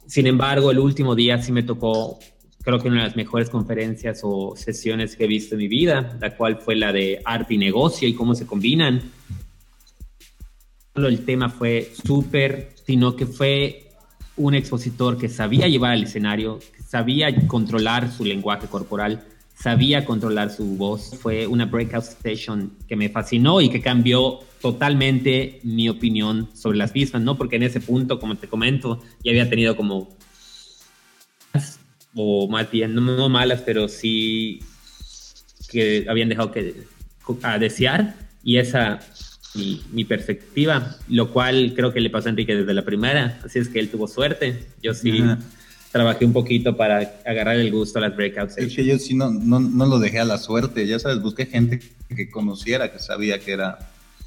[0.08, 2.18] Sin embargo, el último día sí me tocó,
[2.64, 6.18] creo que una de las mejores conferencias o sesiones que he visto en mi vida,
[6.20, 9.12] la cual fue la de arte y negocio y cómo se combinan
[11.06, 13.92] el tema fue súper, sino que fue
[14.38, 20.52] un expositor que sabía llevar al escenario, que sabía controlar su lenguaje corporal, sabía controlar
[20.52, 21.12] su voz.
[21.20, 26.94] Fue una breakout session que me fascinó y que cambió totalmente mi opinión sobre las
[26.94, 27.38] mismas, ¿no?
[27.38, 30.08] Porque en ese punto, como te comento, ya había tenido como,
[32.16, 34.62] o más bien, no, malas, pero sí
[35.70, 36.86] que habían dejado que
[37.44, 39.02] a desear y esa
[39.56, 43.70] mi, perspectiva, lo cual creo que le pasó a Enrique desde la primera, así es
[43.70, 44.68] que él tuvo suerte.
[44.82, 45.24] Yo sí
[45.92, 48.58] trabajé un poquito para agarrar el gusto a las breakouts.
[48.58, 51.46] Es que yo sí no, no, no, lo dejé a la suerte, ya sabes, busqué
[51.46, 51.80] gente
[52.16, 53.80] que conociera, que sabía que era,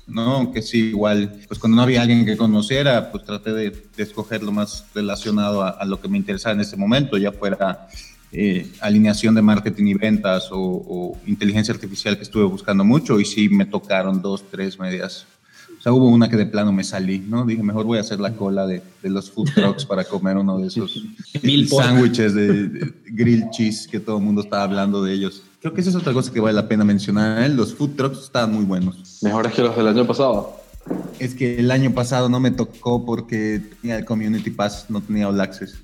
[0.07, 4.43] no, que sí, igual, pues cuando no había alguien que conociera, pues traté de, escoger
[4.43, 7.89] lo más relacionado a, a, lo que me interesaba en ese momento, ya fuera
[8.33, 13.49] eh, alineación de marketing y ventas o, inteligencia artificial que estuve buscando mucho y sí
[13.49, 15.27] me tocaron dos, tres medias.
[15.79, 17.47] O sea, hubo una que de plano me salí, ¿no?
[17.47, 20.59] Dije, mejor voy a hacer la cola de, de los food trucks para comer uno
[20.59, 21.03] de esos
[21.71, 25.43] sándwiches de, de grill cheese que todo el mundo estaba hablando de ellos.
[25.61, 27.43] Creo que esa es otra cosa que vale la pena mencionar.
[27.43, 27.49] ¿eh?
[27.49, 29.19] Los food trucks estaban muy buenos.
[29.23, 30.57] Mejores que los del año pasado.
[31.19, 35.29] Es que el año pasado no me tocó porque tenía el Community Pass, no tenía
[35.29, 35.77] All Access.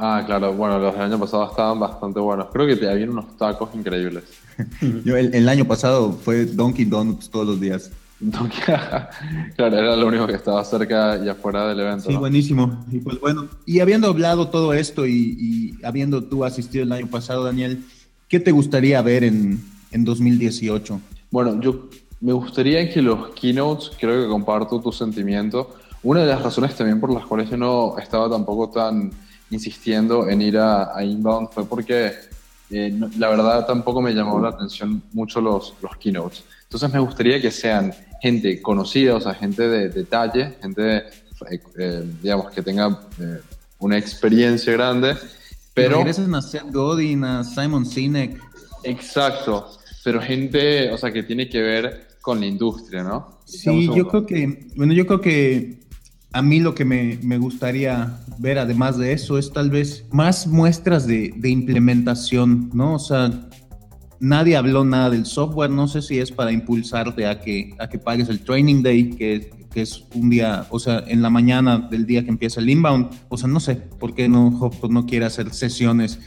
[0.00, 2.46] Ah, claro, bueno, los del año pasado estaban bastante buenos.
[2.52, 4.24] Creo que te habían unos tacos increíbles.
[5.04, 7.90] Yo el, año pasado fue Donkey Donuts todos los días.
[9.56, 12.08] claro, era lo único que estaba cerca y afuera del evento.
[12.08, 12.84] Sí, buenísimo.
[12.90, 17.44] Y pues bueno, y habiendo hablado todo esto y, habiendo tú asistido el año pasado,
[17.44, 17.84] Daniel,
[18.28, 21.00] ¿qué te gustaría ver en, en 2018?
[21.30, 21.88] Bueno, yo
[22.20, 27.00] me gustaría que los keynotes, creo que comparto tu sentimiento, una de las razones también
[27.00, 29.10] por las cuales yo no estaba tampoco tan
[29.50, 32.12] insistiendo en ir a, Inbound fue porque
[32.70, 36.44] eh, la verdad tampoco me llamó la atención mucho los, los keynotes.
[36.64, 41.04] Entonces me gustaría que sean gente conocida, o sea, gente de detalle, gente,
[41.78, 43.40] eh, digamos, que tenga eh,
[43.78, 45.16] una experiencia grande,
[45.72, 45.98] pero...
[45.98, 48.38] Regresan a Seth Godin, a Simon Sinek.
[48.82, 49.70] Exacto,
[50.04, 53.38] pero gente, o sea, que tiene que ver con la industria, ¿no?
[53.44, 55.78] Sí, yo creo que, bueno, yo creo que
[56.32, 60.46] a mí lo que me, me, gustaría ver, además de eso, es tal vez más
[60.46, 62.94] muestras de, de, implementación, ¿no?
[62.94, 63.48] O sea,
[64.20, 67.98] nadie habló nada del software, no sé si es para impulsarte a que, a que
[67.98, 72.04] pagues el training day, que, que es un día, o sea, en la mañana del
[72.04, 75.52] día que empieza el inbound, o sea, no sé por qué no, no quiere hacer
[75.54, 76.18] sesiones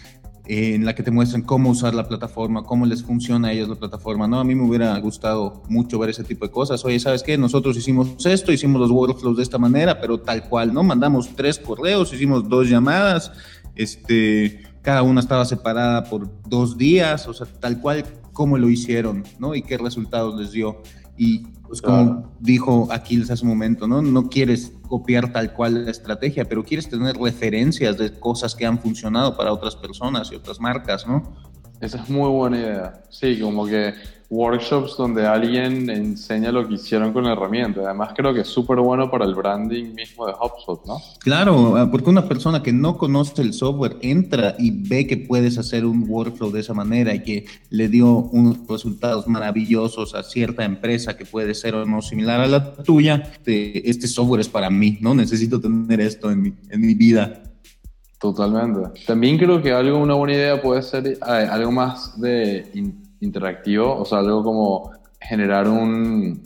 [0.53, 3.75] en la que te muestran cómo usar la plataforma, cómo les funciona a ellos la
[3.75, 4.37] plataforma, ¿no?
[4.37, 6.83] A mí me hubiera gustado mucho ver ese tipo de cosas.
[6.83, 7.37] Oye, ¿sabes qué?
[7.37, 10.83] Nosotros hicimos esto, hicimos los workflows de esta manera, pero tal cual, ¿no?
[10.83, 13.31] Mandamos tres correos, hicimos dos llamadas,
[13.75, 19.23] este, cada una estaba separada por dos días, o sea, tal cual cómo lo hicieron,
[19.39, 19.55] ¿no?
[19.55, 20.81] Y qué resultados les dio.
[21.17, 24.01] Y pues como dijo Aquiles hace un momento, ¿no?
[24.01, 28.77] No quieres copiar tal cual la estrategia, pero quieres tener referencias de cosas que han
[28.77, 31.33] funcionado para otras personas y otras marcas, ¿no?
[31.81, 33.03] Esa es muy buena idea.
[33.09, 33.93] Sí, como que
[34.31, 37.81] workshops donde alguien enseña lo que hicieron con la herramienta.
[37.81, 40.99] Además, creo que es súper bueno para el branding mismo de HubSpot, ¿no?
[41.19, 45.57] Claro, ah, porque una persona que no conoce el software entra y ve que puedes
[45.57, 50.63] hacer un workflow de esa manera y que le dio unos resultados maravillosos a cierta
[50.63, 54.97] empresa que puede ser o no similar a la tuya, este software es para mí,
[55.01, 55.13] ¿no?
[55.13, 57.43] Necesito tener esto en mi, en mi vida.
[58.21, 59.03] Totalmente.
[59.07, 62.71] También creo que algo, una buena idea puede ser algo más de
[63.19, 66.39] interactivo, o sea, algo como generar un,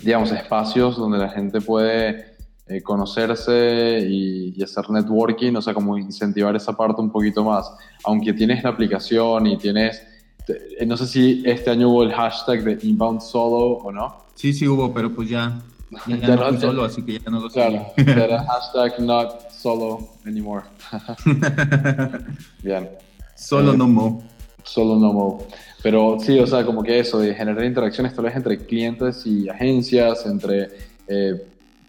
[0.00, 2.36] digamos, espacios donde la gente puede
[2.66, 7.70] eh, conocerse y, hacer networking, o sea, como incentivar esa parte un poquito más.
[8.04, 10.02] Aunque tienes la aplicación y tienes,
[10.48, 14.16] eh, no sé si este año hubo el hashtag de inbound solo o no.
[14.34, 15.60] Sí, sí hubo, pero pues ya,
[16.06, 17.54] ya, no, solo, así que ya no lo sé.
[17.54, 20.64] Claro, hashtag not solo anymore.
[22.62, 22.88] Bien.
[23.34, 24.22] Solo no mo.
[24.64, 25.46] Solo no mo.
[25.82, 29.48] Pero sí, o sea, como que eso, de generar interacciones tal vez entre clientes y
[29.48, 30.70] agencias, entre
[31.06, 31.46] eh,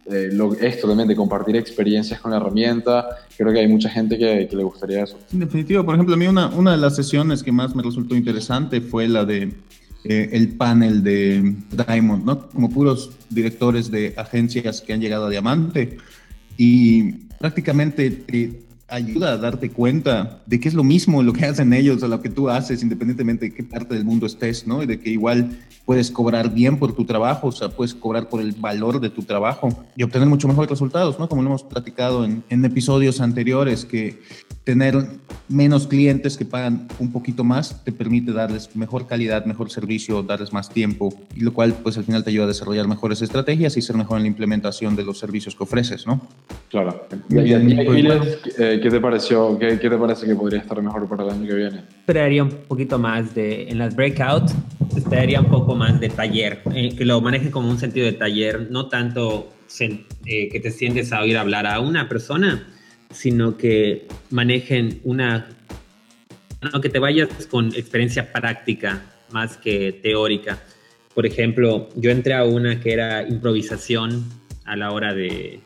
[0.09, 4.17] eh, lo, esto también de compartir experiencias con la herramienta, creo que hay mucha gente
[4.17, 5.17] que, le gustaría eso.
[5.33, 8.15] En definitivo, por ejemplo, a mí una, una de las sesiones que más me resultó
[8.15, 9.53] interesante fue la de
[10.09, 12.47] eh, el panel de Diamond, ¿no?
[12.49, 15.97] Como puros directores de agencias que han llegado a Diamante
[16.57, 18.23] y prácticamente
[18.87, 22.21] ayuda a darte cuenta de que es lo mismo lo que hacen ellos a lo
[22.21, 24.81] que tú haces, independientemente de qué parte del mundo estés, ¿no?
[24.81, 28.41] Y de que igual puedes cobrar bien por tu trabajo, o sea, puedes cobrar por
[28.41, 31.27] el valor de tu trabajo y obtener mucho mejores resultados, ¿no?
[31.27, 34.21] Como lo hemos platicado en, en episodios anteriores, que
[34.63, 34.95] tener
[35.49, 40.51] menos clientes que pagan un poquito más te permite darles mejor calidad, mejor servicio, darles
[40.51, 43.81] más tiempo, y lo cual pues al final te ayuda a desarrollar mejores estrategias y
[43.81, 46.21] ser mejor en la implementación de los servicios que ofreces, ¿no?
[46.69, 47.07] Claro.
[47.29, 49.57] ¿Y, y, pues, eh, qué te pareció?
[49.59, 51.77] ¿Qué, ¿Qué, te parece que podría estar mejor para el año que viene?
[51.99, 54.53] Esperaría un poquito más de, en las breakouts,
[54.95, 58.67] esperaría un poco más de taller, eh, que lo manejen como un sentido de taller,
[58.71, 62.67] no tanto eh, que te sientes a oír hablar a una persona,
[63.11, 65.47] sino que manejen una,
[66.61, 70.59] no, que te vayas con experiencia práctica más que teórica.
[71.13, 74.25] Por ejemplo, yo entré a una que era improvisación
[74.65, 75.61] a la hora de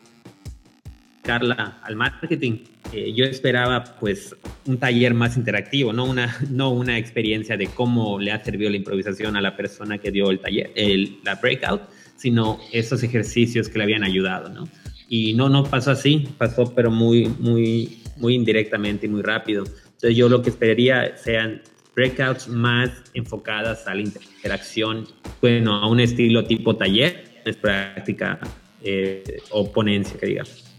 [1.22, 2.58] Carla al marketing.
[2.92, 8.18] Eh, yo esperaba pues un taller más interactivo, no una, no una experiencia de cómo
[8.18, 11.82] le ha servido la improvisación a la persona que dio el taller, el, la breakout,
[12.16, 14.68] sino esos ejercicios que le habían ayudado, ¿no?
[15.08, 19.64] Y no, no pasó así, pasó pero muy, muy, muy indirectamente y muy rápido.
[19.64, 21.62] Entonces yo lo que esperaría sean
[21.94, 25.06] breakouts más enfocadas a la interacción,
[25.40, 28.38] bueno, a un estilo tipo taller, es práctica
[28.82, 30.71] eh, o ponencia, que digamos.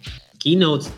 [0.44, 0.92] Keynotes,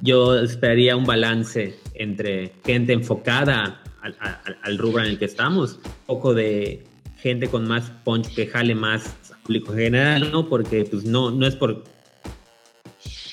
[0.00, 4.16] yo esperaría un balance entre gente enfocada al,
[4.62, 6.84] al, rubro en el que estamos, un poco de
[7.18, 10.48] gente con más punch que jale más público general, ¿no?
[10.48, 11.84] Porque pues no, no es por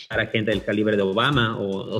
[0.09, 1.99] para gente del calibre de Obama o, o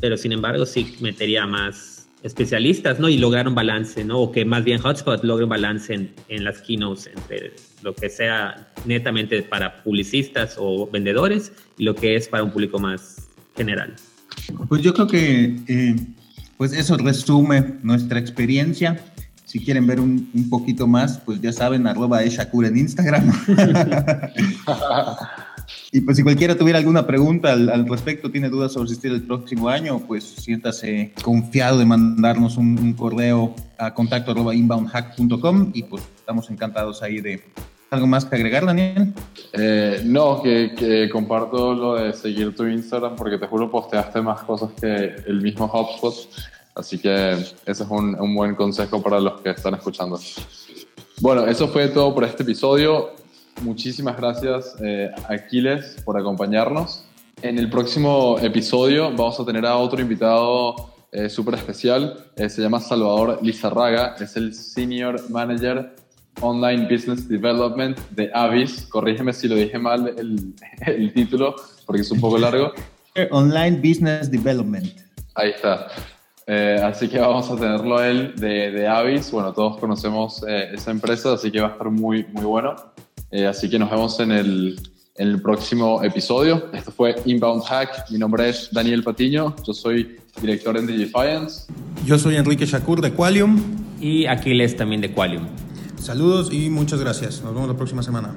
[0.00, 3.08] pero sin embargo sí metería más especialistas, ¿no?
[3.08, 4.20] Y lograr un balance, ¿no?
[4.20, 7.52] O que más bien Hotspot logre un balance en, en las keynotes entre
[7.84, 12.78] lo que sea netamente para publicistas o vendedores y lo que es para un público
[12.78, 13.94] más general.
[14.68, 15.96] Pues yo creo que eh,
[16.56, 18.98] pues eso resume nuestra experiencia
[19.44, 23.30] Si quieren ver un, un poquito más, pues ya saben, arroba Shakur en Instagram.
[25.92, 29.22] y pues si cualquiera tuviera alguna pregunta al, al, respecto, tiene dudas sobre asistir el
[29.22, 35.84] próximo año, pues siéntase confiado de mandarnos un, un correo a contacto arroba inboundhack.com y
[35.84, 37.44] pues estamos encantados ahí de
[37.94, 39.12] ¿Algo más que agregar, Daniel?
[39.52, 44.70] Eh, no, que, comparto lo de seguir tu Instagram porque te juro posteaste más cosas
[44.80, 46.12] que el mismo HubSpot.
[46.74, 50.18] Así que ese es un, un buen consejo para los que están escuchando.
[51.20, 53.12] Bueno, eso fue todo por este episodio.
[53.62, 57.04] Muchísimas gracias, eh, Aquiles, por acompañarnos.
[57.42, 60.74] En el próximo episodio vamos a tener a otro invitado
[61.12, 62.26] eh, súper especial.
[62.34, 64.16] Eh, se llama Salvador Lizarraga.
[64.18, 65.94] Es el Senior Manager
[66.40, 68.86] Online Business Development de Avis.
[68.88, 70.54] Corrígeme si lo dije mal el,
[70.86, 71.54] el título,
[71.86, 72.72] porque es un poco largo.
[73.30, 74.92] Online Business Development.
[75.34, 75.88] Ahí está.
[76.46, 79.30] Eh, así que vamos a tenerlo él de, de Avis.
[79.30, 82.74] Bueno, todos conocemos eh, esa empresa, así que va a estar muy, muy bueno.
[83.30, 84.78] Eh, así que nos vemos en el,
[85.16, 86.68] en el próximo episodio.
[86.72, 88.10] Esto fue Inbound Hack.
[88.10, 89.54] Mi nombre es Daniel Patiño.
[89.66, 91.72] Yo soy director en Digifiance.
[92.04, 93.60] Yo soy Enrique Shakur de Qualium.
[94.00, 95.46] Y Aquiles también de Qualium.
[96.04, 97.40] Saludos y muchas gracias.
[97.40, 98.34] Nos vemos la próxima semana.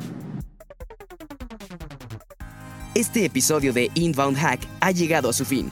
[2.95, 5.70] Este episodio de Inbound Hack ha llegado a su fin.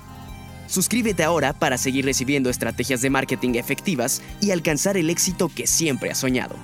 [0.68, 6.12] Suscríbete ahora para seguir recibiendo estrategias de marketing efectivas y alcanzar el éxito que siempre
[6.12, 6.58] has soñado.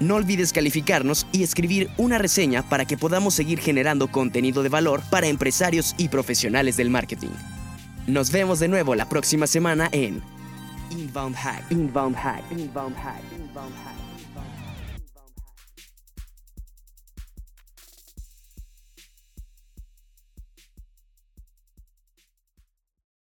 [0.00, 5.02] No olvides calificarnos y escribir una reseña para que podamos seguir generando contenido de valor
[5.10, 7.34] para empresarios y profesionales del marketing.
[8.06, 10.22] Nos vemos de nuevo la próxima semana en
[10.90, 11.70] Inbound Hack.
[11.70, 12.42] Inbound Hack.
[12.50, 13.22] Inbound Hack.
[13.30, 13.93] Inbound Hack.